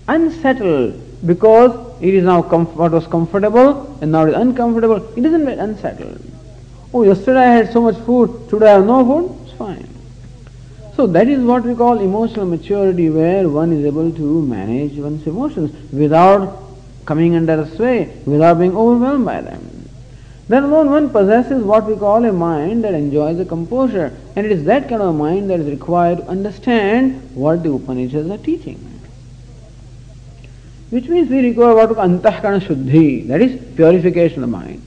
[0.09, 5.01] unsettled because it is now comf- what was comfortable and now it is uncomfortable.
[5.15, 6.23] He doesn't get unsettled.
[6.95, 9.90] Oh, yesterday I had so much food, today I have no food, it's fine.
[11.01, 15.27] So that is what we call emotional maturity where one is able to manage one's
[15.27, 16.63] emotions without
[17.07, 19.89] coming under sway, without being overwhelmed by them.
[20.49, 24.53] Then alone one possesses what we call a mind that enjoys a composure and it
[24.53, 28.77] is that kind of mind that is required to understand what the Upanishads are teaching.
[30.91, 34.83] Which means we require what we call antahkarana shuddhi, that is purification of the mind.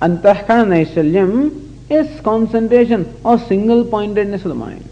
[0.00, 4.86] Antahkarana naishchalyam is concentration or single pointedness of the mind.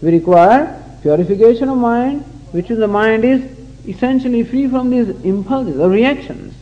[0.00, 3.42] We require purification of mind, which is the mind is
[3.86, 6.54] essentially free from these impulses or reactions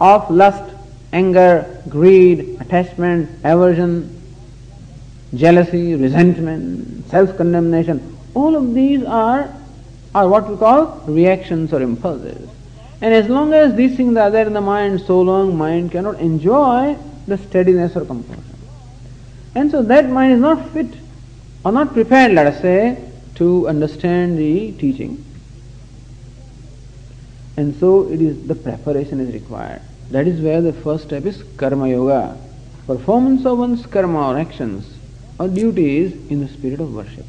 [0.00, 0.74] of lust,
[1.12, 4.14] anger, greed, attachment, aversion,
[5.34, 8.16] jealousy, resentment, self-condemnation.
[8.34, 9.52] All of these are,
[10.14, 12.48] are what we call reactions or impulses.
[13.00, 16.18] And as long as these things are there in the mind, so long mind cannot
[16.18, 18.40] enjoy the steadiness or composure.
[19.54, 20.92] And so that mind is not fit
[21.64, 22.98] or not prepared, let us say,
[23.36, 25.24] to understand the teaching.
[27.56, 29.82] And so it is the preparation is required.
[30.10, 32.38] That is where the first step is karma yoga,
[32.86, 34.96] performance of one's karma or actions
[35.38, 37.26] or duties in the spirit of worship.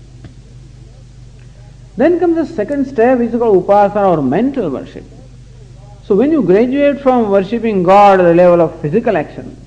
[1.97, 5.03] Then comes the second step which is called upasana or mental worship.
[6.05, 9.57] So when you graduate from worshipping God at the level of physical action,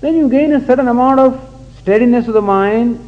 [0.00, 1.51] then you gain a certain amount of
[1.82, 2.98] steadiness of the mind,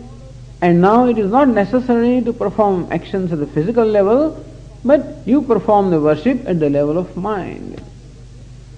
[0.61, 4.45] and now it is not necessary to perform actions at the physical level,
[4.85, 7.81] but you perform the worship at the level of mind.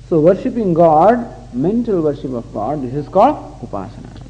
[0.08, 4.22] So worshipping God, mental worship of God, this is called upasana.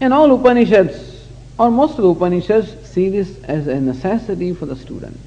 [0.00, 1.26] And all Upanishads,
[1.58, 5.20] or most of the Upanishads, see this as a necessity for the student.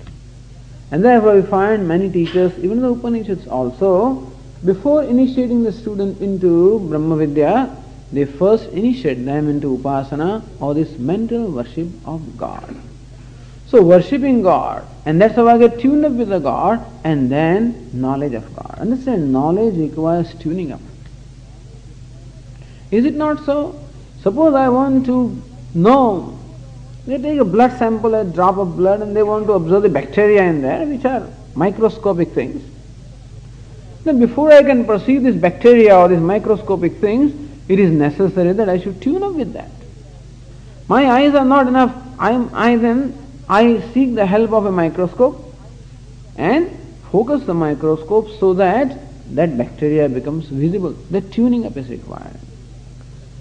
[0.92, 4.32] And therefore we find many teachers, even the Upanishads also,
[4.66, 7.76] before initiating the student into Brahma Vidya,
[8.16, 12.76] they first initiate them into upasana or this mental worship of God.
[13.68, 17.90] So worshipping God, and that's how I get tuned up with the God, and then
[17.92, 18.78] knowledge of God.
[18.80, 20.80] Understand, knowledge requires tuning up.
[22.90, 23.78] Is it not so?
[24.22, 25.42] Suppose I want to
[25.74, 26.40] know,
[27.06, 29.90] they take a blood sample, a drop of blood, and they want to observe the
[29.90, 32.64] bacteria in there, which are microscopic things.
[34.06, 38.70] Then before I can perceive this bacteria or these microscopic things, it is necessary that
[38.70, 39.72] I should tune up with that.
[40.88, 41.96] My eyes are not enough.
[42.20, 43.18] I, am, I then
[43.50, 45.54] I seek the help of a microscope
[46.38, 46.70] and
[47.12, 48.98] focus the microscope so that
[49.36, 50.92] that bacteria becomes visible.
[51.10, 52.40] The tuning up is required.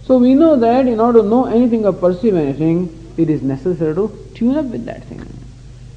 [0.07, 3.95] So we know that in order to know anything or perceive anything, it is necessary
[3.95, 5.27] to tune up with that thing.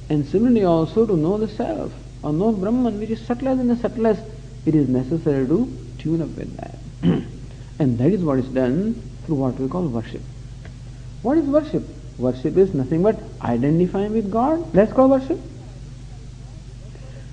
[0.08, 3.76] And similarly also to know the self or know Brahman, which is subtler than the
[3.76, 4.22] subtlest,
[4.66, 6.78] it is necessary to tune up with that.
[7.78, 10.22] and that is what is done through what we call worship.
[11.22, 11.88] What is worship?
[12.18, 14.72] Worship is nothing but identifying with God.
[14.72, 15.40] That's called worship.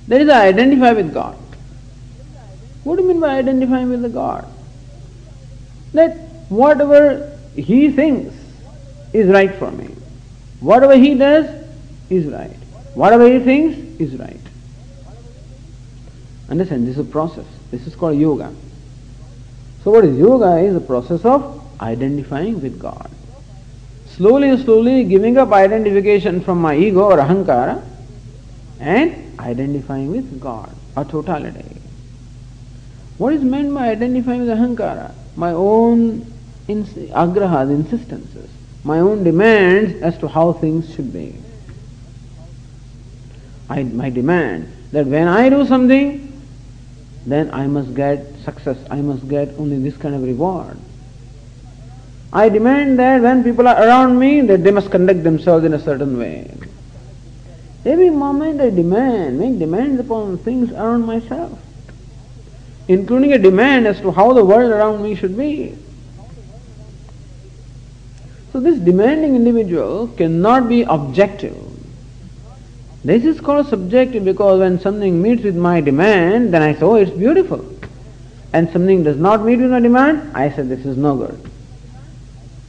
[0.08, 1.36] That is identify with God.
[2.84, 4.48] What do you mean by identifying with the God?
[5.94, 6.18] That
[6.50, 8.36] whatever he thinks
[9.14, 9.96] is right for me.
[10.60, 11.50] Whatever he does
[12.10, 12.58] is right.
[12.94, 14.40] Whatever he thinks is right.
[16.48, 16.86] Understand?
[16.88, 17.48] This is a process.
[17.72, 18.54] This is called yoga.
[19.86, 23.10] So what is yoga is a process of identifying with God
[24.08, 27.84] slowly, slowly giving up identification from my ego or ahankara
[28.80, 31.82] and identifying with God or totality.
[33.20, 35.14] What is meant by identifying with ahankara?
[35.36, 36.34] My own
[36.68, 38.50] ins- agrahas, insistences,
[38.84, 41.36] my own demands as to how things should be.
[43.70, 46.25] I, my demand that when I do something,
[47.26, 50.78] then I must get success, I must get only this kind of reward.
[52.32, 55.80] I demand that when people are around me, that they must conduct themselves in a
[55.80, 56.52] certain way.
[57.86, 61.58] Every moment I demand, make demands upon things around myself,
[62.88, 65.78] including a demand as to how the world around me should be.
[68.52, 71.65] So this demanding individual cannot be objective.
[73.06, 76.96] This is called subjective because when something meets with my demand, then I say, oh,
[76.96, 77.64] it's beautiful.
[78.52, 81.52] And something does not meet with my demand, I say, this is no good.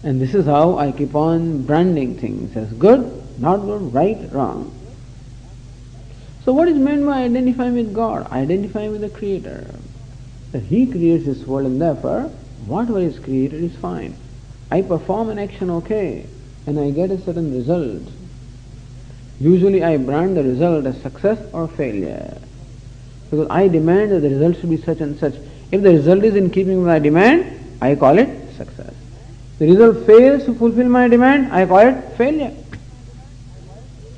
[0.02, 4.74] And this is how I keep on branding things as good, not good, right, wrong.
[6.44, 8.30] So what is meant by identifying with God?
[8.30, 9.74] Identifying with the Creator.
[10.52, 12.24] That He creates this world and therefore
[12.66, 14.14] whatever is created is fine.
[14.70, 16.26] I perform an action okay
[16.66, 18.02] and I get a certain result.
[19.40, 22.38] Usually I brand the result as success or failure.
[23.30, 25.34] Because I demand that the result should be such and such.
[25.72, 28.94] If the result is in keeping with my demand, I call it success.
[29.58, 32.54] The result fails to fulfill my demand, I call it failure.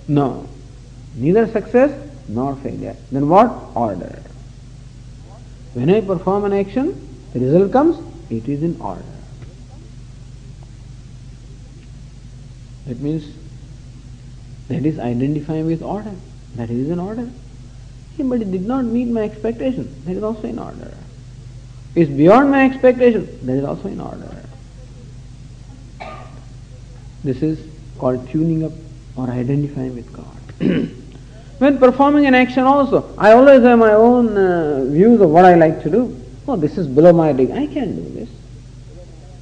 [0.07, 0.49] No.
[1.15, 1.91] Neither success
[2.29, 2.97] nor failure.
[3.11, 3.51] Then what?
[3.75, 4.23] Order.
[5.75, 7.99] When I perform an action, the result comes,
[8.31, 9.03] it is in order.
[12.87, 13.25] That means
[14.69, 16.15] that is identifying with order.
[16.57, 17.29] That is in order.
[18.17, 19.95] Yeah, but it did not meet my expectation.
[20.05, 20.93] That is also in order.
[21.95, 23.47] It's beyond my expectation.
[23.47, 24.45] That is also in order.
[27.25, 27.59] This is
[27.99, 28.73] called tuning up
[29.17, 30.37] or identifying with God.
[31.59, 35.55] When performing an action also, I always have my own uh, views of what I
[35.57, 36.25] like to do.
[36.47, 37.51] Oh, this is below my league.
[37.51, 38.29] I can't do this.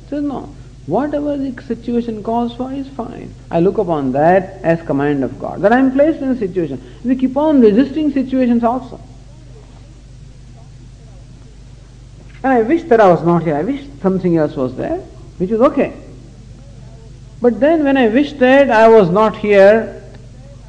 [0.08, 0.54] So no.
[0.86, 3.34] Whatever the situation calls for is fine.
[3.50, 5.62] I look upon that as command of God.
[5.62, 6.80] That I am placed in a situation.
[7.04, 9.00] We keep on resisting situations also.
[12.44, 13.56] And I wish that I was not here.
[13.56, 14.98] I wish something else was there,
[15.38, 15.92] which is okay.
[17.42, 20.04] But then when I wish that I was not here,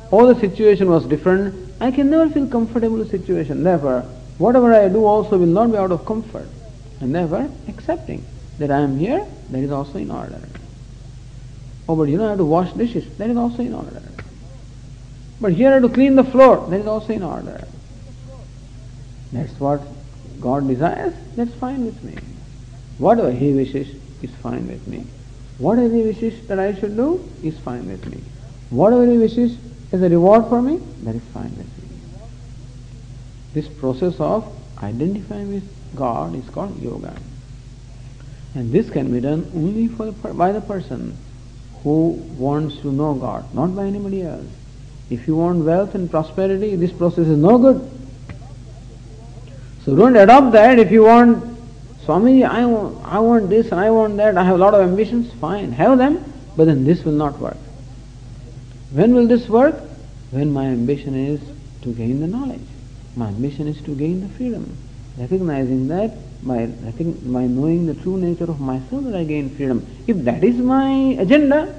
[0.09, 3.61] or the situation was different, I can never feel comfortable in the situation.
[3.61, 4.01] Therefore,
[4.39, 6.47] whatever I do also will not be out of comfort.
[7.01, 8.25] And therefore, accepting
[8.59, 10.41] that I am here, that is also in order.
[11.87, 14.01] Oh, but you know, I have to wash dishes, that is also in order.
[15.39, 17.67] But here I have to clean the floor, that is also in order.
[19.31, 19.81] That's what
[20.41, 22.15] God desires, that's fine with me.
[22.97, 23.87] Whatever He wishes
[24.21, 25.05] is fine with me.
[25.59, 28.21] Whatever He wishes that I should do is fine with me.
[28.69, 29.57] Whatever He wishes
[29.91, 31.87] as a reward for me, that is fine with me.
[33.53, 34.53] This process of
[34.83, 37.15] identifying with God is called yoga.
[38.55, 41.15] And this can be done only for the, by the person
[41.83, 44.45] who wants to know God, not by anybody else.
[45.09, 47.91] If you want wealth and prosperity, this process is no good.
[49.85, 51.57] So don't adopt that if you want,
[52.03, 54.81] Swami, I want, I want this and I want that, I have a lot of
[54.81, 57.57] ambitions, fine, have them, but then this will not work.
[58.91, 59.75] When will this work?
[60.31, 61.39] When my ambition is
[61.83, 62.67] to gain the knowledge.
[63.15, 64.75] My ambition is to gain the freedom.
[65.17, 66.17] Recognizing that
[66.47, 69.85] by, I think by knowing the true nature of myself that I gain freedom.
[70.07, 70.89] If that is my
[71.19, 71.75] agenda,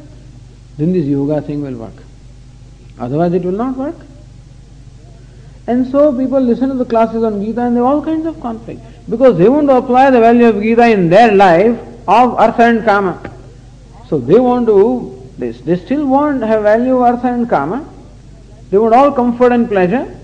[0.76, 2.02] then this yoga thing will work.
[2.98, 3.96] Otherwise it will not work.
[5.66, 8.40] And so people listen to the classes on Gita and they have all kinds of
[8.40, 8.80] conflict.
[9.08, 12.84] Because they want to apply the value of Gita in their life of artha and
[12.84, 13.20] kama.
[14.08, 15.60] So they want to this.
[15.60, 17.88] They still want have value, of artha and kama.
[18.70, 20.17] They want all comfort and pleasure.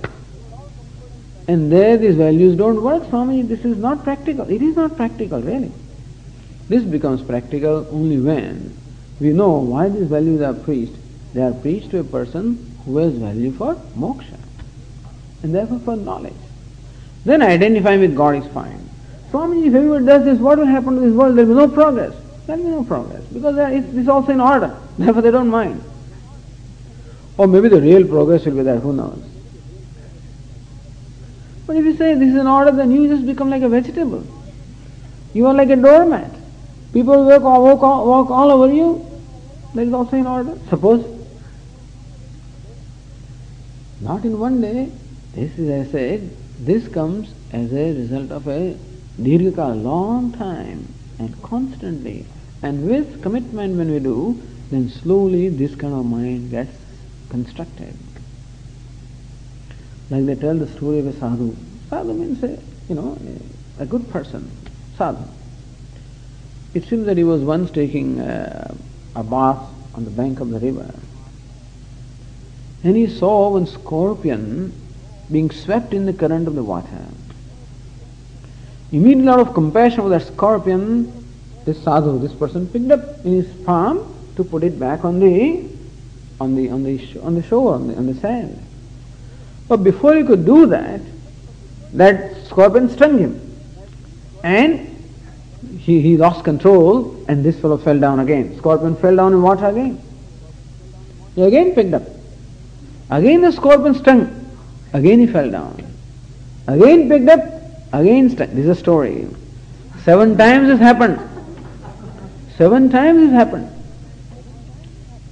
[1.47, 4.49] And there these values don't work, Swami, this is not practical.
[4.49, 5.73] It is not practical, really.
[6.69, 8.75] This becomes practical only when
[9.21, 10.95] we know why these values are preached.
[11.35, 14.39] They are preached to a person who has value for moksha
[15.43, 16.33] and therefore for knowledge.
[17.25, 18.89] Then identifying with God is fine.
[19.31, 21.37] Swami, if everyone does this, what will happen to this world?
[21.37, 22.15] There will be no progress.
[22.47, 24.75] There will be no progress because it is also in order.
[24.99, 25.83] Therefore, they don't mind.
[27.37, 29.23] Or maybe the real progress will be there, who knows.
[31.67, 34.27] But if you say this is in order, then you just become like a vegetable.
[35.33, 36.31] You are like a doormat.
[36.93, 39.05] People walk, walk, walk all over you.
[39.75, 40.57] That is also in order.
[40.69, 41.05] Suppose.
[44.01, 44.93] Not in one day.
[45.35, 48.77] This is, I said, this comes as a result of a
[49.21, 50.87] dirghaka, long time
[51.19, 52.27] and constantly.
[52.63, 54.41] And with commitment when we do,
[54.71, 56.77] then slowly this kind of mind gets
[57.31, 57.97] constructed.
[60.11, 61.57] Like they tell the story of a sadhu.
[61.89, 63.19] Sadhu means a, you know,
[63.79, 64.51] a, good person,
[64.99, 65.25] sadhu.
[66.75, 68.75] It seems that he was once taking a,
[69.15, 70.93] a bath on the bank of the river.
[72.83, 74.73] And he saw one scorpion
[75.31, 77.07] being swept in the current of the water.
[78.93, 81.25] Immediately out of compassion for that scorpion,
[81.65, 85.69] this sadhu, this person picked up in his palm to put it back on the
[86.41, 88.64] on the on the on the shore on the, on the sand.
[89.69, 91.01] But before he could do that,
[91.95, 93.57] that scorpion stung him,
[94.43, 94.91] and
[95.79, 98.57] he, he lost control, and this fellow fell down again.
[98.59, 100.01] Scorpion fell down in water again.
[101.35, 102.03] He again picked up.
[103.11, 104.47] Again the scorpion stung.
[104.93, 105.85] Again he fell down.
[106.67, 107.41] Again picked up.
[107.93, 108.49] Again stung.
[108.55, 109.29] This is a story.
[110.05, 111.19] Seven times this happened.
[112.57, 113.71] Seven times it happened.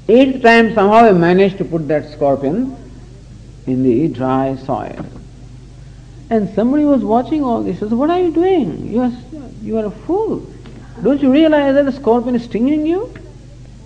[0.08, 2.76] Eighth time somehow I managed to put that scorpion
[3.66, 5.06] in the dry soil.
[6.30, 7.78] And somebody was watching all this.
[7.80, 8.90] Says, What are you doing?
[8.90, 9.12] You are,
[9.62, 10.46] you are a fool.
[11.02, 13.12] Don't you realize that the scorpion is stinging you?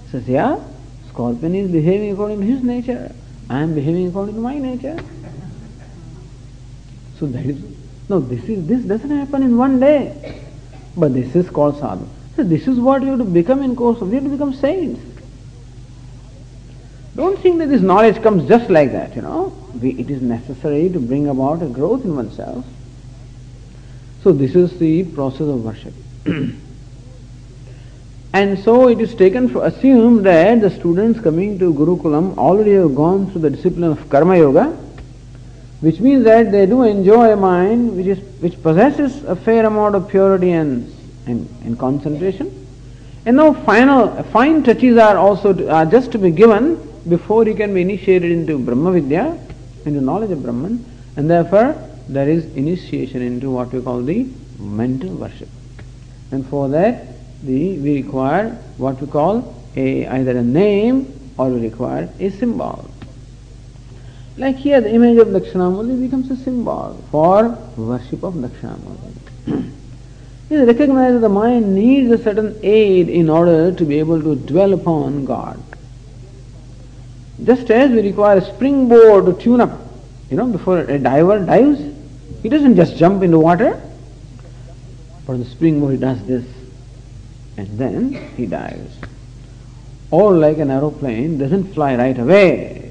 [0.05, 0.61] He says, Yeah,
[1.09, 3.13] scorpion is behaving according to his nature.
[3.49, 4.99] I am behaving according to my nature.
[7.19, 7.63] So that is
[8.09, 10.43] no, this is this doesn't happen in one day.
[10.97, 12.07] But this is called sadhu.
[12.37, 14.09] So this is what you have to become in course of.
[14.09, 15.01] You have to become saints.
[17.17, 19.55] Don't think that this knowledge comes just like that, you know.
[19.83, 22.67] It is necessary to bring about a growth in oneself.
[24.23, 25.95] So this is the process of worship.
[28.35, 32.95] and so it is taken for assumed that the students coming to Gurukulam already have
[32.95, 34.67] gone through the discipline of Karma Yoga,
[35.81, 39.95] which means that they do enjoy a mind which is which possesses a fair amount
[39.95, 40.93] of purity and
[41.27, 42.67] and, and concentration.
[43.25, 46.77] And now final fine touches are also to, are just to be given
[47.09, 49.39] before he can be initiated into Brahma Vidya,
[49.85, 50.85] into knowledge of Brahman,
[51.17, 51.77] and therefore
[52.09, 54.29] there is initiation into what we call the
[54.59, 55.49] mental worship.
[56.31, 57.07] And for that
[57.43, 62.91] the we require what we call a either a name or we require a symbol.
[64.37, 69.73] Like here the image of Dakshinamurti becomes a symbol for worship of Dakshinamurti.
[70.49, 74.23] It is recognized that the mind needs a certain aid in order to be able
[74.23, 75.61] to dwell upon God.
[77.45, 79.79] Just as we require a springboard to tune up,
[80.31, 81.81] you know, before a diver dives,
[82.43, 83.81] he doesn't just jump into water,
[85.27, 86.45] but the springboard he does this,
[87.57, 88.97] and then he dives.
[90.11, 92.91] Or like an aeroplane doesn't fly right away.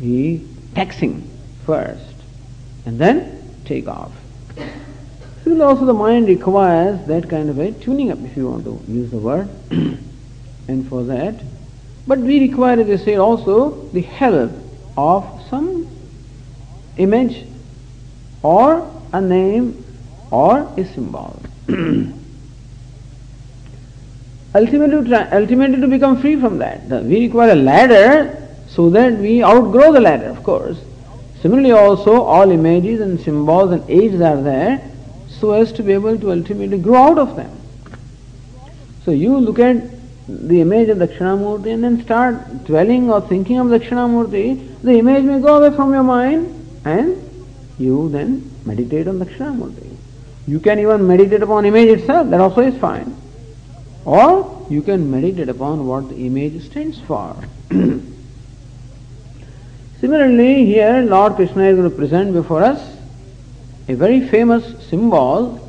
[0.00, 1.30] He taxing
[1.64, 2.14] first,
[2.86, 4.12] and then take off.
[5.44, 8.80] Similarly, also the mind requires that kind of a tuning up, if you want to
[8.88, 9.48] use the word.
[9.70, 11.36] and for that,
[12.06, 14.52] but we require, as I say, also the help
[14.96, 15.88] of some
[16.96, 17.46] image
[18.42, 19.84] or a name
[20.30, 21.42] or a symbol.
[24.54, 29.92] ultimately, ultimately to become free from that, we require a ladder so that we outgrow
[29.92, 30.78] the ladder, of course.
[31.40, 34.90] Similarly also, all images and symbols and aids are there
[35.28, 37.50] so as to be able to ultimately grow out of them.
[39.04, 39.76] So you look at
[40.28, 45.40] the image of Dakshinamurti and then start dwelling or thinking of Dakshinamurti, the image may
[45.40, 46.52] go away from your mind
[46.84, 47.16] and
[47.78, 49.96] you then meditate on Dakshinamurti.
[50.48, 53.16] You can even meditate upon image itself, that also is fine.
[54.04, 57.36] Or you can meditate upon what the image stands for.
[60.00, 62.96] Similarly, here Lord Krishna is going to present before us
[63.88, 65.60] a very famous symbol,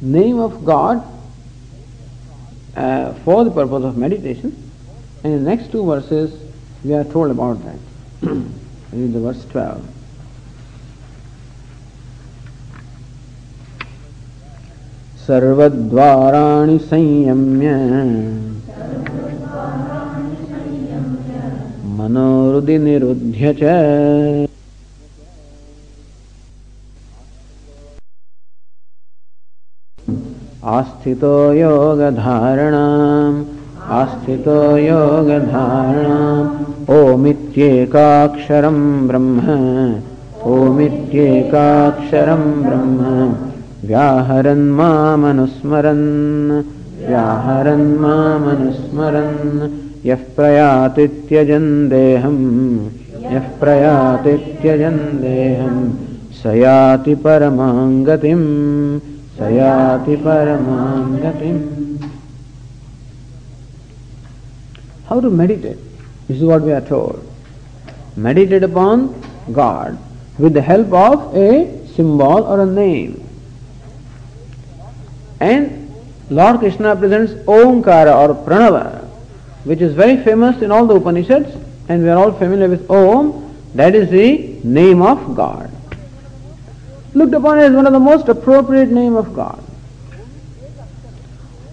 [0.00, 1.04] name of God
[2.77, 4.55] uh, for the purpose of meditation.
[5.23, 6.33] And in the next two verses,
[6.83, 7.79] we are told about that.
[8.91, 9.89] Read the verse 12.
[15.27, 17.69] सर्वद्वाराणि संयम्य
[21.97, 24.46] मनोहृदि निरुध्य च
[30.68, 33.44] आस्थितो योगधारणाम्
[33.90, 39.40] आस्थितो योगधारणाम्। ओमित्येकाक्षरम् ब्रह्म
[40.44, 43.32] ओमित्येकाक्षरम् ब्रह्म।
[43.88, 46.62] व्याहरन् मामनुस्मरन्
[47.08, 49.68] व्याहरन् मामनुस्मरन्।
[50.06, 52.78] यः प्रयाति त्यजन् देहम्
[53.32, 55.90] यः प्रयाति त्यजन् देहम्।
[56.42, 59.00] स याति परमाङ्गतिम्
[59.38, 62.10] Sayati Paramangatim.
[65.06, 65.78] How to meditate?
[66.26, 67.24] This is what we are told.
[68.16, 69.14] Meditate upon
[69.52, 69.96] God
[70.38, 73.24] with the help of a symbol or a name.
[75.38, 75.88] And
[76.30, 79.04] Lord Krishna presents Omkara or Pranava,
[79.62, 81.56] which is very famous in all the Upanishads,
[81.88, 83.44] and we are all familiar with Om.
[83.76, 85.67] That is the name of God
[87.18, 89.62] looked upon as one of the most appropriate name of God.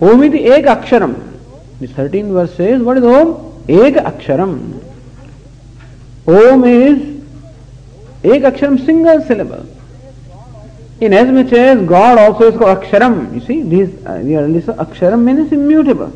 [0.01, 1.13] Om iti ek aksharam.
[1.79, 3.63] The 13th verse says, what is Om?
[3.69, 4.83] Ek aksharam.
[6.27, 7.21] Om is
[8.23, 9.65] ek aksharam, single syllable.
[10.99, 13.33] In as much as God also is called aksharam.
[13.33, 16.13] You see, these, uh, are aksharam means immutable.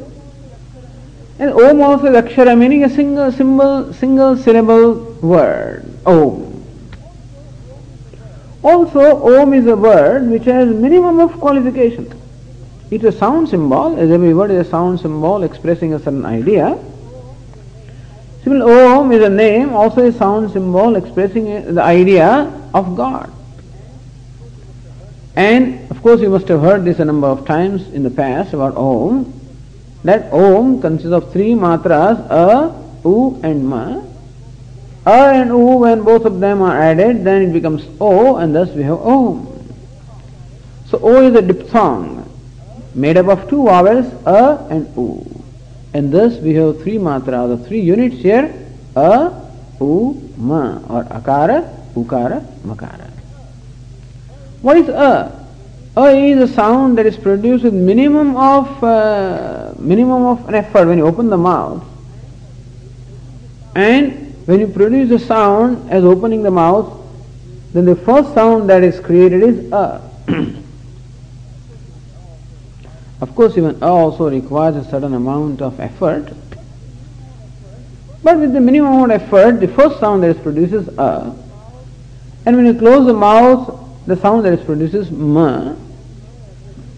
[1.39, 5.85] And Om also is akshara meaning a single symbol, single syllable word.
[6.05, 6.48] Om.
[8.61, 12.11] Also, Om is a word which has minimum of qualification.
[12.91, 16.77] It's a sound symbol, as every word is a sound symbol expressing a certain idea.
[18.43, 23.31] Similarly, Om is a name, also a sound symbol expressing the idea of God.
[25.35, 28.53] And of course, you must have heard this a number of times in the past
[28.53, 29.33] about Om.
[30.03, 32.73] That Om consists of three matras, A,
[33.05, 34.01] U, and Ma.
[35.09, 38.69] A and U, when both of them are added, then it becomes O, and thus
[38.69, 39.47] we have Om.
[40.85, 42.29] So O is a diphthong,
[42.93, 45.43] made up of two vowels, A and U.
[45.95, 48.53] And thus we have three matras, the three units here,
[48.95, 49.31] A,
[49.81, 51.59] U, Ma, or Akara,
[51.95, 53.09] Ukara, Makara.
[54.61, 55.47] What is A?
[55.97, 60.87] A is a sound that is produced with minimum of uh, minimum of an effort
[60.87, 61.83] when you open the mouth.
[63.73, 66.91] And when you produce a sound as opening the mouth,
[67.71, 70.01] then the first sound that is created is A.
[73.21, 76.33] of course, even A also requires a certain amount of effort.
[78.23, 81.31] But with the minimum amount of effort, the first sound that is produced is A.
[82.47, 85.75] And when you close the mouth, the sound that is produced is Ma.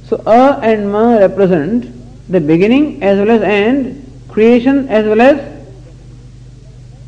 [0.06, 1.92] So A and Ma represent
[2.32, 5.61] the beginning as well as end, creation as well as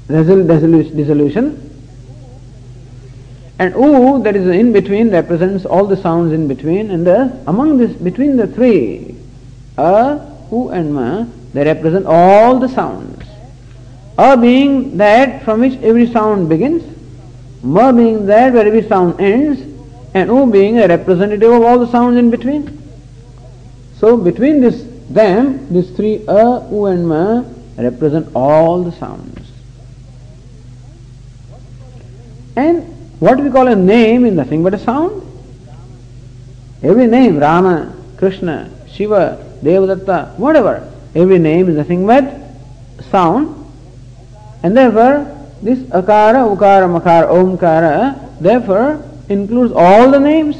[0.07, 1.69] dissolution.
[3.59, 7.77] And U that is in between represents all the sounds in between and the, among
[7.77, 9.15] this between the three,
[9.77, 10.19] A,
[10.51, 13.23] U and Ma, they represent all the sounds.
[14.17, 16.83] A being that from which every sound begins,
[17.61, 19.61] Ma being that where every sound ends,
[20.13, 22.81] and U being a representative of all the sounds in between.
[23.97, 27.43] So between this them, these three A, U and Ma
[27.77, 29.32] represent all the sounds.
[32.55, 32.83] And
[33.19, 35.21] what we call a name is nothing but a sound.
[36.83, 42.25] Every name, Rama, Krishna, Shiva, Devadatta, whatever, every name is nothing but
[43.09, 43.59] sound.
[44.61, 50.57] And therefore, this akara, ukara, makara, omkara, therefore includes all the names.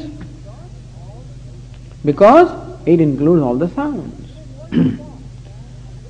[2.04, 2.50] Because
[2.86, 4.30] it includes all the sounds.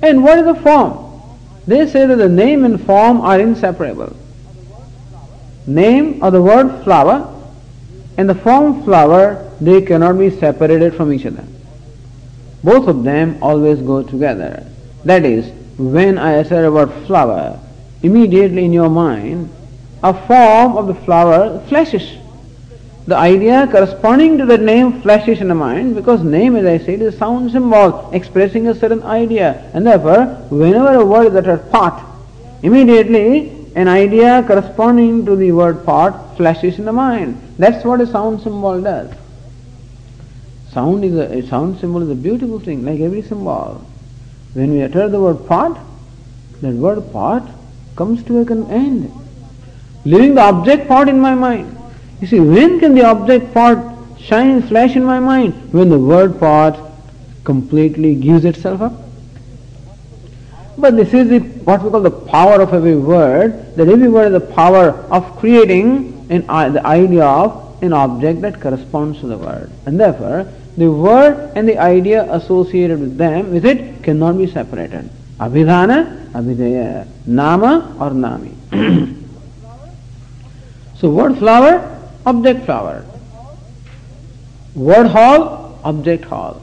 [0.01, 1.21] and what is the form?
[1.67, 4.15] They say that the name and form are inseparable
[5.67, 7.31] name of the word flower
[8.17, 11.43] and the form flower, they cannot be separated from each other.
[12.63, 14.65] Both of them always go together.
[15.03, 17.59] That is, when I say the word flower,
[18.01, 19.49] immediately in your mind,
[20.03, 22.17] a form of the flower flashes.
[23.07, 27.01] The idea corresponding to the name flashes in the mind because name, as I said,
[27.01, 29.69] is a sound symbol expressing a certain idea.
[29.73, 32.03] And therefore, whenever a word is uttered pot,
[32.63, 37.39] immediately an idea corresponding to the word pot flashes in the mind.
[37.57, 39.13] That's what a sound symbol does.
[40.71, 43.85] Sound is a, a sound symbol is a beautiful thing, like every symbol.
[44.53, 45.77] When we utter the word pot,
[46.61, 47.49] that word pot
[47.97, 49.11] comes to an end,
[50.05, 51.77] leaving the object pot in my mind.
[52.21, 55.73] You see, when can the object pot shine flash in my mind?
[55.73, 56.79] When the word pot
[57.43, 59.04] completely gives itself up.
[60.77, 64.31] But this is the, what we call the power of every word, that every word
[64.31, 69.37] has the power of creating an, the idea of an object that corresponds to the
[69.37, 69.71] word.
[69.85, 75.09] And therefore, the word and the idea associated with them, with it, cannot be separated.
[75.39, 78.53] Abhidhana, abhideya, nama or nami.
[80.97, 83.05] so word flower, object flower.
[84.75, 86.61] Word hall, object hall.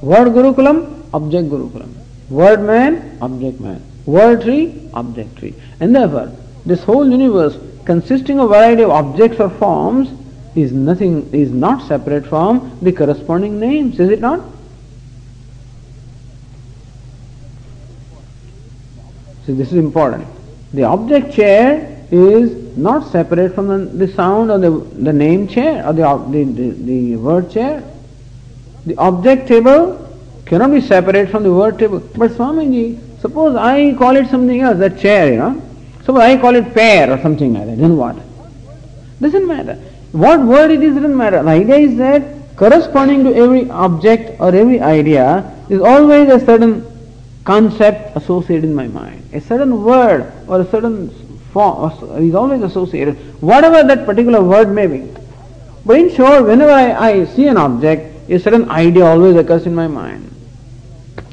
[0.00, 1.97] Word gurukulam, object gurukulam.
[2.30, 3.82] Word man, object man.
[4.06, 5.54] Word tree, object tree.
[5.80, 6.32] And therefore,
[6.66, 10.10] this whole universe consisting of a variety of objects or forms
[10.54, 14.40] is nothing is not separate from the corresponding names, is it not?
[19.46, 20.26] See, this is important.
[20.74, 25.86] The object chair is not separate from the, the sound or the, the name chair
[25.86, 27.82] or the, the, the, the word chair.
[28.84, 30.07] The object table
[30.48, 32.00] cannot be separated from the word table.
[32.00, 35.62] But Swamiji, suppose I call it something else, that chair, you know.
[36.00, 38.16] Suppose I call it pear or something like that, then what?
[39.20, 39.74] Doesn't matter.
[40.12, 41.42] What word it is doesn't matter.
[41.42, 46.84] The idea is that corresponding to every object or every idea is always a certain
[47.44, 49.22] concept associated in my mind.
[49.34, 51.10] A certain word or a certain
[51.52, 51.92] form
[52.22, 55.14] is always associated, whatever that particular word may be.
[55.84, 59.74] But in short, whenever I, I see an object, a certain idea always occurs in
[59.74, 60.27] my mind.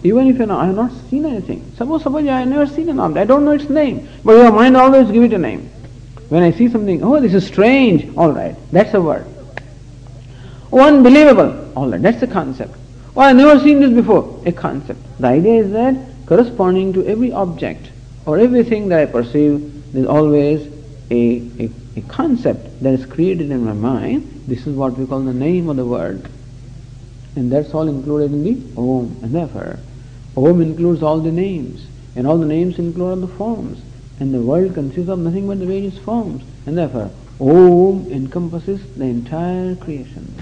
[0.06, 1.72] Even if I have not seen anything.
[1.78, 4.52] Suppose, suppose I have never seen an object, I don't know its name, but your
[4.52, 5.68] mind always give it a name.
[6.30, 9.26] When I see something, oh, this is strange, all right, that's a word.
[10.72, 12.78] Oh, unbelievable, all right, that's a concept.
[13.18, 14.44] Oh, I've never seen this before.
[14.46, 15.00] A concept.
[15.20, 15.96] The idea is that
[16.28, 17.90] corresponding to every object
[18.28, 20.68] or everything that I perceive, there's always
[21.10, 24.44] a, a, a concept that is created in my mind.
[24.46, 26.30] This is what we call the name of the word.
[27.36, 29.18] And that's all included in the Om.
[29.24, 29.80] And therefore,
[30.36, 31.88] Om includes all the names.
[32.16, 33.82] And all the names include all the forms.
[34.20, 36.44] And the world consists of nothing but the various forms.
[36.66, 40.34] And therefore, Om encompasses the entire creation.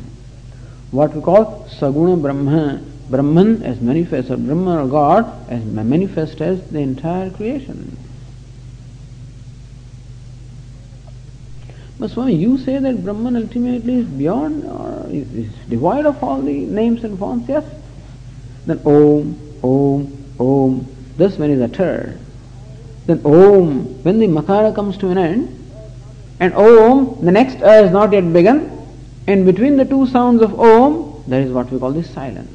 [0.92, 2.82] What we call Saguna Brahma.
[3.10, 7.98] Brahman as manifest, or Brahma or God as manifest as the entire creation.
[12.00, 16.42] But Swami, you say that Brahman ultimately is beyond or is, is devoid of all
[16.42, 17.66] the names and forms, yes?
[18.66, 20.88] Then Om, Om, Om,
[21.18, 22.20] this when is uttered.
[23.06, 25.60] Then Om, when the Makara comes to an end,
[26.40, 28.70] and Om, the next A is not yet begun,
[29.28, 32.50] and between the two sounds of Om, there is what we call the silence.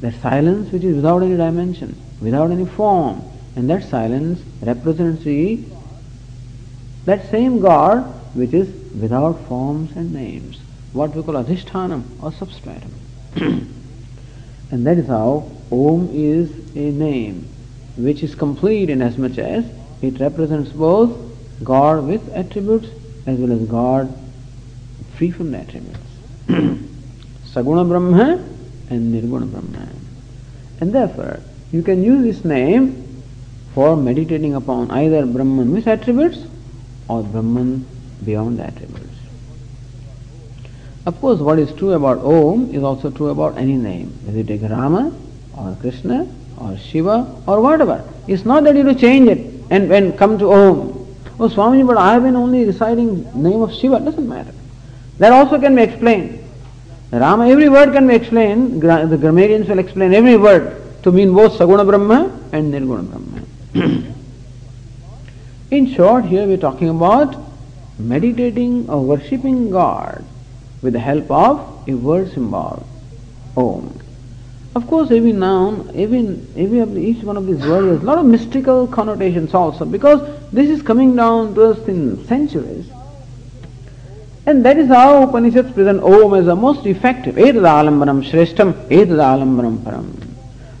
[0.00, 3.22] That silence which is without any dimension, without any form,
[3.56, 5.64] and that silence represents the
[7.04, 8.04] that same God
[8.34, 10.58] which is without forms and names,
[10.92, 12.92] what we call adhishthanam or substratum.
[13.36, 17.48] and that is how Om is a name
[17.96, 19.64] which is complete in as much as
[20.02, 21.18] it represents both
[21.64, 22.88] God with attributes
[23.26, 24.14] as well as God
[25.16, 25.98] free from the attributes.
[27.46, 28.44] Saguna Brahma
[28.90, 29.88] and Nirguna Brahma.
[30.80, 33.22] And therefore, you can use this name
[33.74, 36.44] for meditating upon either Brahman with attributes
[37.08, 37.86] or Brahman
[38.22, 39.08] beyond attributes.
[41.06, 44.44] Of course, what is true about Om is also true about any name, whether you
[44.44, 45.12] take Rama
[45.62, 46.26] or Krishna
[46.58, 48.04] or Shiva or whatever.
[48.26, 49.38] It's not that you to change it
[49.70, 50.98] and, when come to Om.
[51.40, 54.00] Oh, Swamiji, but I have been only reciting name of Shiva.
[54.00, 54.52] Doesn't matter.
[55.18, 56.38] That also can be explained.
[57.10, 58.80] Rama, every word can be explained.
[58.80, 64.04] The grammarians will explain every word to mean both Saguna Brahma and Nirguna Brahma.
[65.70, 67.36] In short, here we are talking about
[67.98, 70.24] meditating or worshipping God
[70.80, 72.86] with the help of a word symbol,
[73.56, 74.01] Om.
[74.74, 78.24] Of course, every noun, every, every each one of these words has a lot of
[78.24, 80.20] mystical connotations also because
[80.50, 82.90] this is coming down to us in centuries.
[84.46, 87.36] And that is how Upanishads present Om as the most effective.
[87.36, 90.28] Etadalambanam Shreshtam, Etadalambanam Param.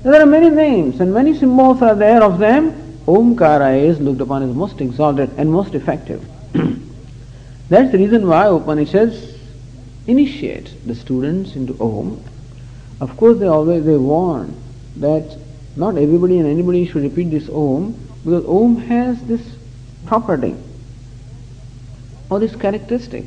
[0.02, 4.42] There are many names and many symbols are there of them Omkara is looked upon
[4.42, 6.24] as most exalted and most effective.
[7.68, 9.36] That's the reason why Upanishads
[10.06, 12.22] initiate the students into Om.
[13.02, 14.54] Of course, they always they warn
[14.98, 15.36] that
[15.74, 19.42] not everybody and anybody should repeat this Om because Om has this
[20.06, 20.54] property
[22.30, 23.24] or this characteristic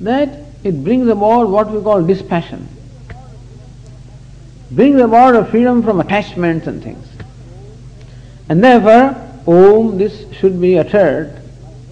[0.00, 2.68] that it brings about what we call dispassion,
[4.70, 7.04] brings about a freedom from attachments and things.
[8.48, 11.42] And therefore, Om, this should be uttered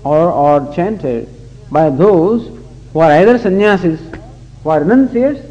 [0.05, 1.29] or, or chanted
[1.69, 2.47] by those
[2.93, 4.01] who are either sannyasis,
[4.63, 5.45] who are renunciates,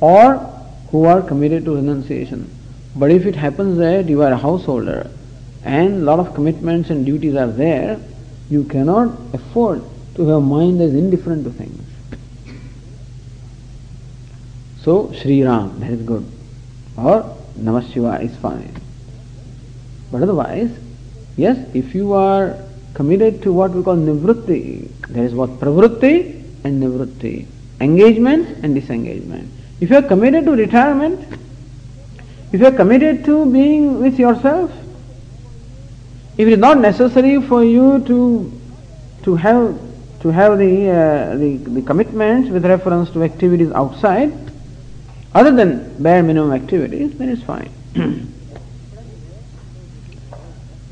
[0.00, 0.53] or
[0.94, 2.48] who are committed to renunciation.
[2.94, 5.10] But if it happens that you are a householder
[5.64, 7.98] and lot of commitments and duties are there,
[8.48, 9.82] you cannot afford
[10.14, 11.82] to have a mind that is indifferent to things.
[14.82, 16.24] So, Sri Ram, that is good.
[16.96, 17.24] Or
[17.58, 18.80] Namah Shiva is fine.
[20.12, 20.70] But otherwise,
[21.36, 22.56] yes, if you are
[22.92, 27.46] committed to what we call nivrutti, there is what pravrutti and nivrutti,
[27.80, 29.53] engagement and disengagement.
[29.80, 31.20] If you are committed to retirement,
[32.52, 34.70] if you are committed to being with yourself,
[36.36, 38.52] if it is not necessary for you to
[39.24, 39.78] to have
[40.20, 44.32] to have the, uh, the the commitments with reference to activities outside,
[45.34, 47.70] other than bare minimum activities, then it's fine.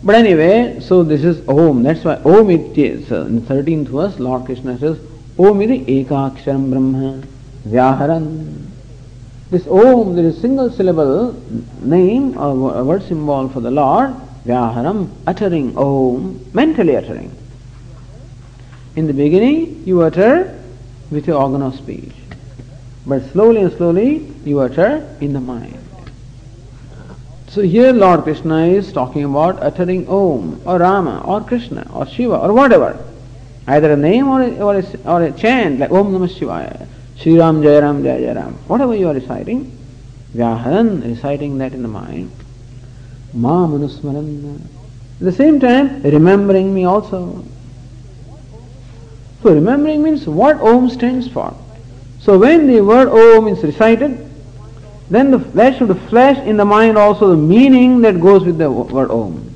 [0.04, 1.84] But anyway, so this is Om.
[1.84, 3.12] That's why Om it is.
[3.12, 4.98] In the 13th verse, Lord Krishna says,
[5.38, 7.22] Om iti ekaksharam brahma
[7.64, 8.71] vyaharan.
[9.52, 11.34] This Om, there is single syllable
[11.82, 14.14] name or word symbol for the Lord,
[14.46, 17.30] vyaharan, uttering Om, mentally uttering.
[18.96, 20.58] In the beginning, you utter
[21.10, 22.14] with your organ of speech.
[23.06, 25.78] But slowly and slowly, you utter in the mind.
[27.48, 32.38] So here Lord Krishna is talking about uttering Om or Rama or Krishna or Shiva
[32.38, 32.98] or whatever.
[33.66, 37.38] Either a name or a, or a, or a chant like Om Namah Shivaya, Sri
[37.38, 39.78] Ram Jaya Ram Jaya Jaya Ram, whatever you are reciting,
[40.34, 42.30] Vyaharan, reciting that in the mind.
[43.32, 44.56] Ma Manusmaran.
[44.56, 47.44] At the same time, remembering me also.
[49.42, 51.54] So remembering means what Om stands for.
[52.20, 54.28] So when the word Om is recited,
[55.10, 58.70] then the, there should flash in the mind also the meaning that goes with the
[58.70, 59.52] word Om.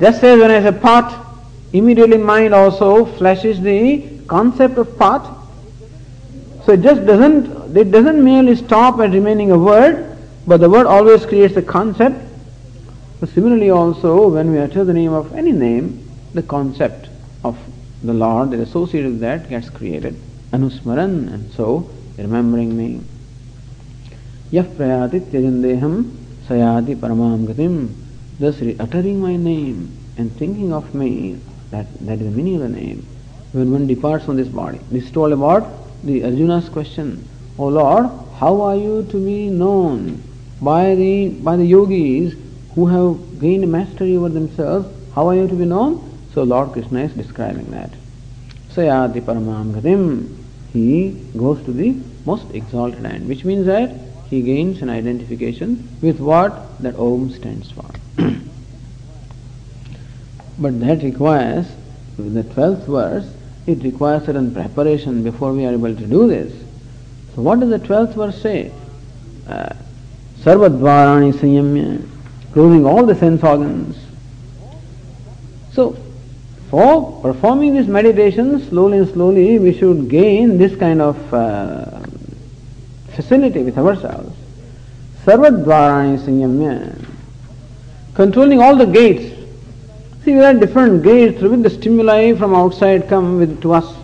[0.00, 1.26] Just as when I say pot,
[1.72, 5.39] immediately mind also flashes the concept of pot.
[6.64, 10.86] So it just doesn't, it doesn't merely stop at remaining a word, but the word
[10.86, 12.26] always creates a concept.
[13.34, 17.08] Similarly also, when we utter the name of any name, the concept
[17.44, 17.58] of
[18.02, 20.16] the Lord that is associated with that gets created.
[20.52, 23.02] Anusmaran, and so remembering me.
[24.50, 26.10] Yah prayati tyajandeham
[26.48, 27.94] sayati paramam gatim.
[28.38, 31.38] Thus uttering my name and thinking of me,
[31.70, 33.06] that, that is the meaning of the name.
[33.52, 34.80] When one departs from this body.
[34.90, 35.64] This is all about
[36.02, 37.28] the Arjuna's question.
[37.58, 40.22] O Lord, how are you to be known
[40.60, 42.34] by the by the yogis
[42.74, 44.88] who have gained mastery over themselves?
[45.14, 46.06] How are you to be known?
[46.32, 47.90] So Lord Krishna is describing that.
[48.70, 49.20] Sayati.
[50.72, 53.92] He goes to the most exalted end, which means that
[54.28, 57.90] he gains an identification with what that Om stands for.
[60.58, 61.66] but that requires,
[62.16, 63.26] with the twelfth verse,
[63.66, 66.52] it requires certain preparation before we are able to do this.
[67.34, 68.72] So what does the twelfth verse say?
[69.48, 69.74] Uh,
[70.40, 72.02] Sarvadvarani Sanyamya,
[72.52, 73.96] closing all the sense organs.
[75.72, 75.96] So
[76.70, 82.00] for performing this meditation slowly and slowly, we should gain this kind of uh,
[83.14, 84.34] facility with ourselves.
[85.24, 87.06] Sarvadvarani Sanyamya.
[88.14, 89.29] Controlling all the gates.
[90.30, 93.96] See, there are different gates through which the stimuli from outside come with, to us.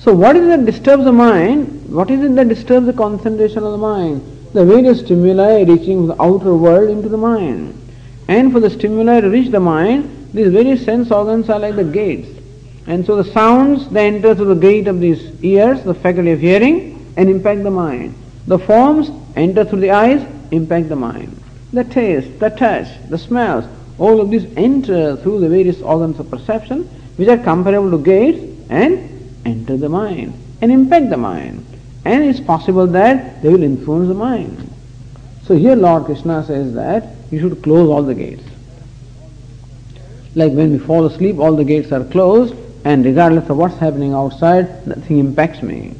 [0.00, 1.88] So, what is it that disturbs the mind?
[1.88, 4.20] What is it that disturbs the concentration of the mind?
[4.52, 7.80] The various stimuli reaching the outer world into the mind.
[8.28, 11.84] And for the stimuli to reach the mind, these various sense organs are like the
[11.84, 12.28] gates.
[12.86, 16.40] And so the sounds, they enter through the gate of these ears, the faculty of
[16.40, 18.14] hearing, and impact the mind.
[18.46, 21.40] The forms enter through the eyes, impact the mind.
[21.72, 23.64] The taste, the touch, the smells,
[23.98, 26.82] all of these enter through the various organs of perception,
[27.16, 31.64] which are comparable to gates, and enter the mind, and impact the mind.
[32.04, 34.72] And it's possible that they will influence the mind.
[35.44, 38.44] So here Lord Krishna says that you should close all the gates.
[40.34, 44.12] Like when we fall asleep, all the gates are closed, and regardless of what's happening
[44.12, 45.94] outside, nothing impacts me.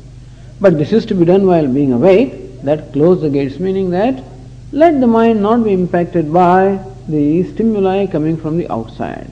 [0.61, 4.23] But this is to be done while being awake, that close the gates, meaning that
[4.73, 6.79] let the mind not be impacted by
[7.09, 9.31] the stimuli coming from the outside.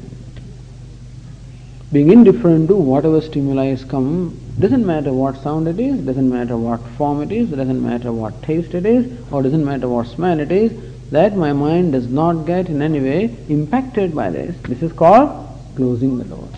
[1.93, 6.57] Being indifferent to whatever stimuli has come, doesn't matter what sound it is, doesn't matter
[6.57, 10.39] what form it is, doesn't matter what taste it is, or doesn't matter what smell
[10.39, 10.73] it is,
[11.11, 14.57] that my mind does not get in any way impacted by this.
[14.63, 16.57] This is called closing the doors.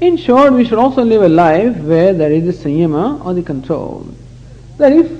[0.00, 3.42] In short, we should also live a life where there is the samyama or the
[3.42, 4.06] control.
[4.78, 5.10] That if,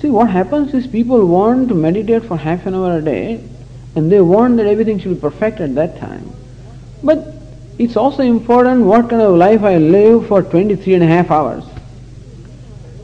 [0.00, 3.40] see what happens is people want to meditate for half an hour a day
[3.96, 6.32] and they want that everything should be perfect at that time.
[7.02, 7.34] But
[7.78, 11.64] it's also important what kind of life I live for 23 and a half hours.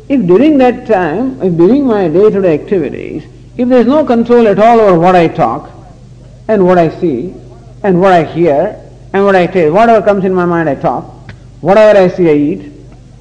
[0.09, 3.25] If during that time, if during my day-to-day activities,
[3.57, 5.71] if there is no control at all over what I talk
[6.49, 7.35] and what I see
[7.83, 8.81] and what I hear
[9.13, 12.35] and what I taste, whatever comes in my mind I talk, whatever I see I
[12.35, 12.73] eat,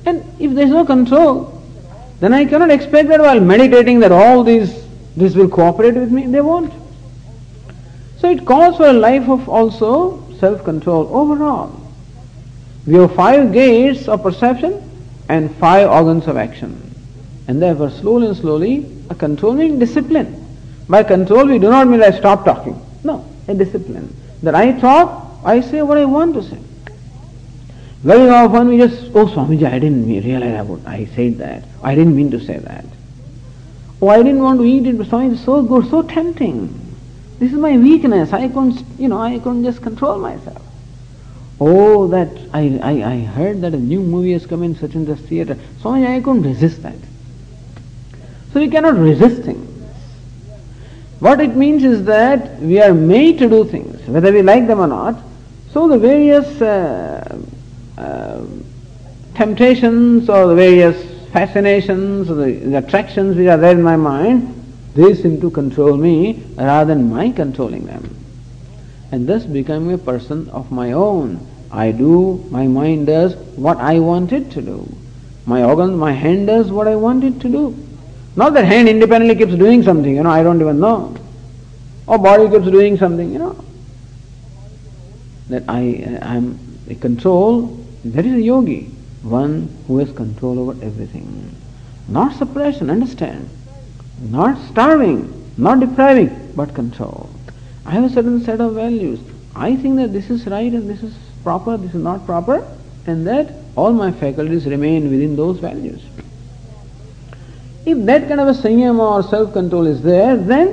[0.06, 1.62] and if there is no control,
[2.20, 4.84] then I cannot expect that while meditating that all these
[5.16, 6.28] this will cooperate with me.
[6.28, 6.74] They won't.
[8.20, 11.80] So it calls for a life of also self-control overall.
[12.86, 14.84] We have five gates of perception
[15.30, 16.94] and five organs of action.
[17.48, 20.46] And therefore slowly and slowly a controlling discipline.
[20.90, 22.80] By control, we do not mean I stop talking.
[23.04, 24.14] No, a discipline.
[24.44, 26.58] That I talk, I say what I want to say.
[28.04, 31.64] Very often we just, oh Swamiji, I didn't realize I, would, I said that.
[31.84, 32.86] I didn't mean to say that.
[34.02, 36.89] Oh, I didn't want to eat it, but Swamiji, it's so good, so tempting.
[37.40, 38.34] This is my weakness.
[38.34, 40.62] I couldn't, you know, I couldn't just control myself.
[41.62, 45.08] Oh, that I, I, I heard that a new movie has come in such and
[45.08, 45.58] such theater.
[45.82, 46.96] So I couldn't resist that.
[48.52, 49.66] So we cannot resist things.
[51.20, 54.80] What it means is that we are made to do things, whether we like them
[54.80, 55.22] or not.
[55.72, 57.42] So the various uh,
[57.98, 58.46] uh,
[59.36, 64.59] temptations or the various fascinations or the, the attractions which are there in my mind,
[64.96, 68.16] they seem to control me rather than my controlling them.
[69.12, 71.46] And thus becoming a person of my own.
[71.72, 74.92] I do, my mind does what I want it to do.
[75.46, 77.88] My organ, my hand does what I want it to do.
[78.36, 81.16] Not that hand independently keeps doing something, you know, I don't even know.
[82.08, 83.64] Or body keeps doing something, you know.
[85.50, 85.82] That I
[86.22, 88.86] am a control, that is a yogi,
[89.22, 91.56] one who has control over everything.
[92.08, 93.50] Not suppression, understand.
[94.22, 97.30] Not starving, not depriving, but control.
[97.86, 99.20] I have a certain set of values.
[99.56, 101.14] I think that this is right and this is
[101.44, 102.68] proper, this is not proper,
[103.08, 106.02] and that all my faculties remain within those values.
[107.86, 110.68] If that kind of a sanyama or self-control is there, then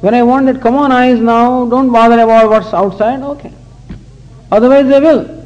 [0.00, 3.52] when I want that, come on eyes now, don't bother about what's outside, okay.
[4.50, 5.44] Otherwise they will.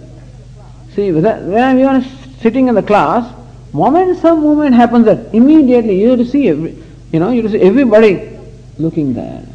[0.94, 2.04] See, when I'm even
[2.40, 3.32] sitting in the class,
[3.72, 6.83] moment some movement happens that immediately you every,
[7.14, 8.36] you know, you see everybody
[8.76, 9.46] looking there.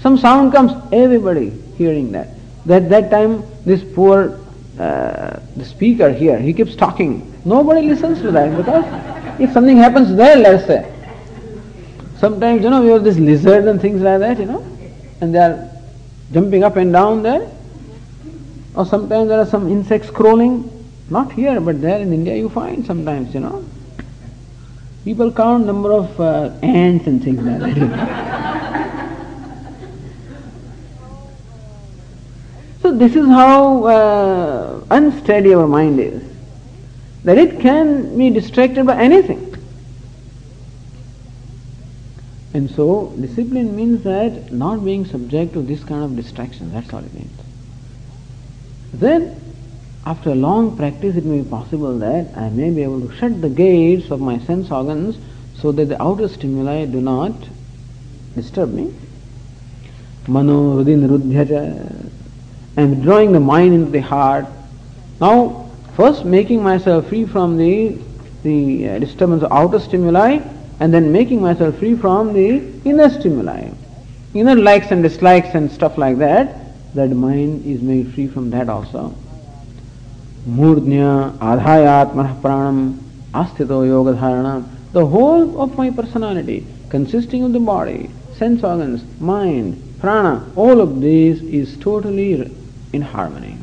[0.00, 2.30] Some sound comes, everybody hearing that.
[2.66, 4.40] That that time, this poor
[4.80, 7.12] uh, the speaker here, he keeps talking.
[7.44, 8.84] Nobody listens to that because
[9.40, 10.92] if something happens there, let's say,
[12.18, 14.66] sometimes you know we have this lizard and things like that, you know,
[15.20, 15.70] and they are
[16.32, 17.48] jumping up and down there.
[18.74, 20.68] Or sometimes there are some insects crawling,
[21.10, 23.64] not here, but there in India you find sometimes, you know.
[25.08, 27.94] People count number of uh, ants and things like that.
[32.82, 36.22] So this is how uh, unsteady our mind is.
[37.24, 39.56] That it can be distracted by anything.
[42.52, 47.00] And so discipline means that not being subject to this kind of distraction, that's all
[47.00, 47.40] it means.
[48.92, 49.47] Then
[50.08, 53.42] after a long practice it may be possible that I may be able to shut
[53.42, 55.18] the gates of my sense organs
[55.54, 57.34] so that the outer stimuli do not
[58.34, 58.94] disturb me.
[60.26, 60.78] Mano
[62.76, 64.46] and drawing the mind into the heart.
[65.20, 67.98] Now, first making myself free from the,
[68.44, 70.40] the uh, disturbance of outer stimuli
[70.80, 73.72] and then making myself free from the inner stimuli.
[74.32, 78.70] Inner likes and dislikes and stuff like that, that mind is made free from that
[78.70, 79.14] also.
[80.48, 82.98] Adhayatmanah pranam
[83.32, 84.64] asthito yoga dharana.
[84.92, 91.00] The whole of my personality consisting of the body, sense organs, mind, prana, all of
[91.00, 92.50] this is totally
[92.92, 93.58] in harmony.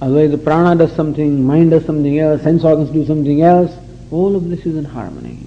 [0.00, 3.72] Otherwise the prana does something, mind does something else, sense organs do something else,
[4.10, 5.38] all of this is in harmony.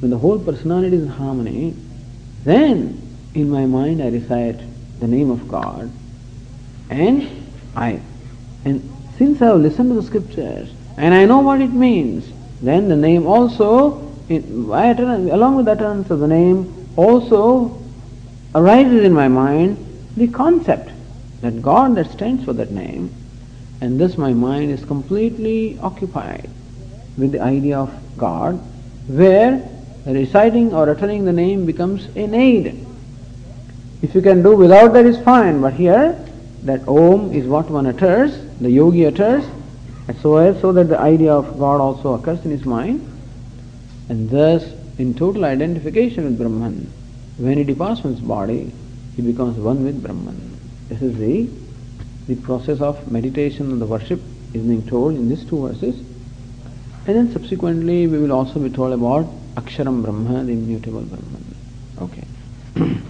[0.00, 1.74] When the whole personality is in harmony,
[2.44, 3.00] then
[3.34, 4.60] in my mind I recite
[4.98, 5.90] the name of God
[6.90, 7.39] and
[7.74, 8.00] I
[8.64, 12.88] and since I have listened to the scriptures and I know what it means, then
[12.88, 17.80] the name also, it, along with the utterance of the name, also
[18.54, 19.78] arises in my mind
[20.16, 20.90] the concept
[21.40, 23.14] that God that stands for that name,
[23.80, 26.50] and thus my mind is completely occupied
[27.16, 28.60] with the idea of God,
[29.06, 29.66] where
[30.04, 32.86] reciting or uttering the name becomes an aid.
[34.02, 36.16] If you can do without that is fine, but here
[36.64, 39.44] that Om is what one utters, the yogi utters,
[40.08, 43.06] and so as so that the idea of God also occurs in his mind,
[44.08, 44.64] and thus
[44.98, 46.92] in total identification with Brahman,
[47.38, 48.72] when he departs from his body,
[49.16, 50.58] he becomes one with Brahman.
[50.88, 51.48] This is the,
[52.26, 54.20] the process of meditation and the worship
[54.52, 55.96] is being told in these two verses.
[57.06, 61.54] And then subsequently we will also be told about Aksharam Brahma, the immutable Brahman.
[61.98, 62.26] Okay.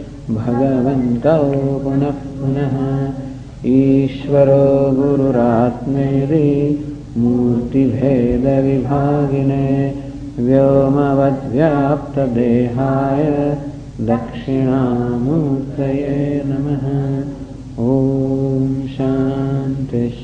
[0.35, 1.43] भगवन्तौ
[1.83, 2.75] पुनः पुनः
[3.65, 4.65] ईश्वरो
[4.97, 6.49] गुरुरात्मेरि
[7.17, 9.67] मूर्तिभेदविभागिने
[10.39, 13.23] व्योमवद्व्याप्तदेहाय
[14.09, 16.85] दक्षिणामूर्तये नमः।
[17.87, 17.89] ॐ
[18.95, 20.17] शान्तिः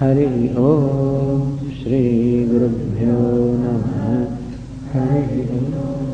[0.00, 0.26] हरि
[0.64, 0.66] ॐ
[1.78, 3.20] श्रीगुरुभ्यो
[3.62, 4.02] नमः।
[4.94, 6.05] हरि ओम्।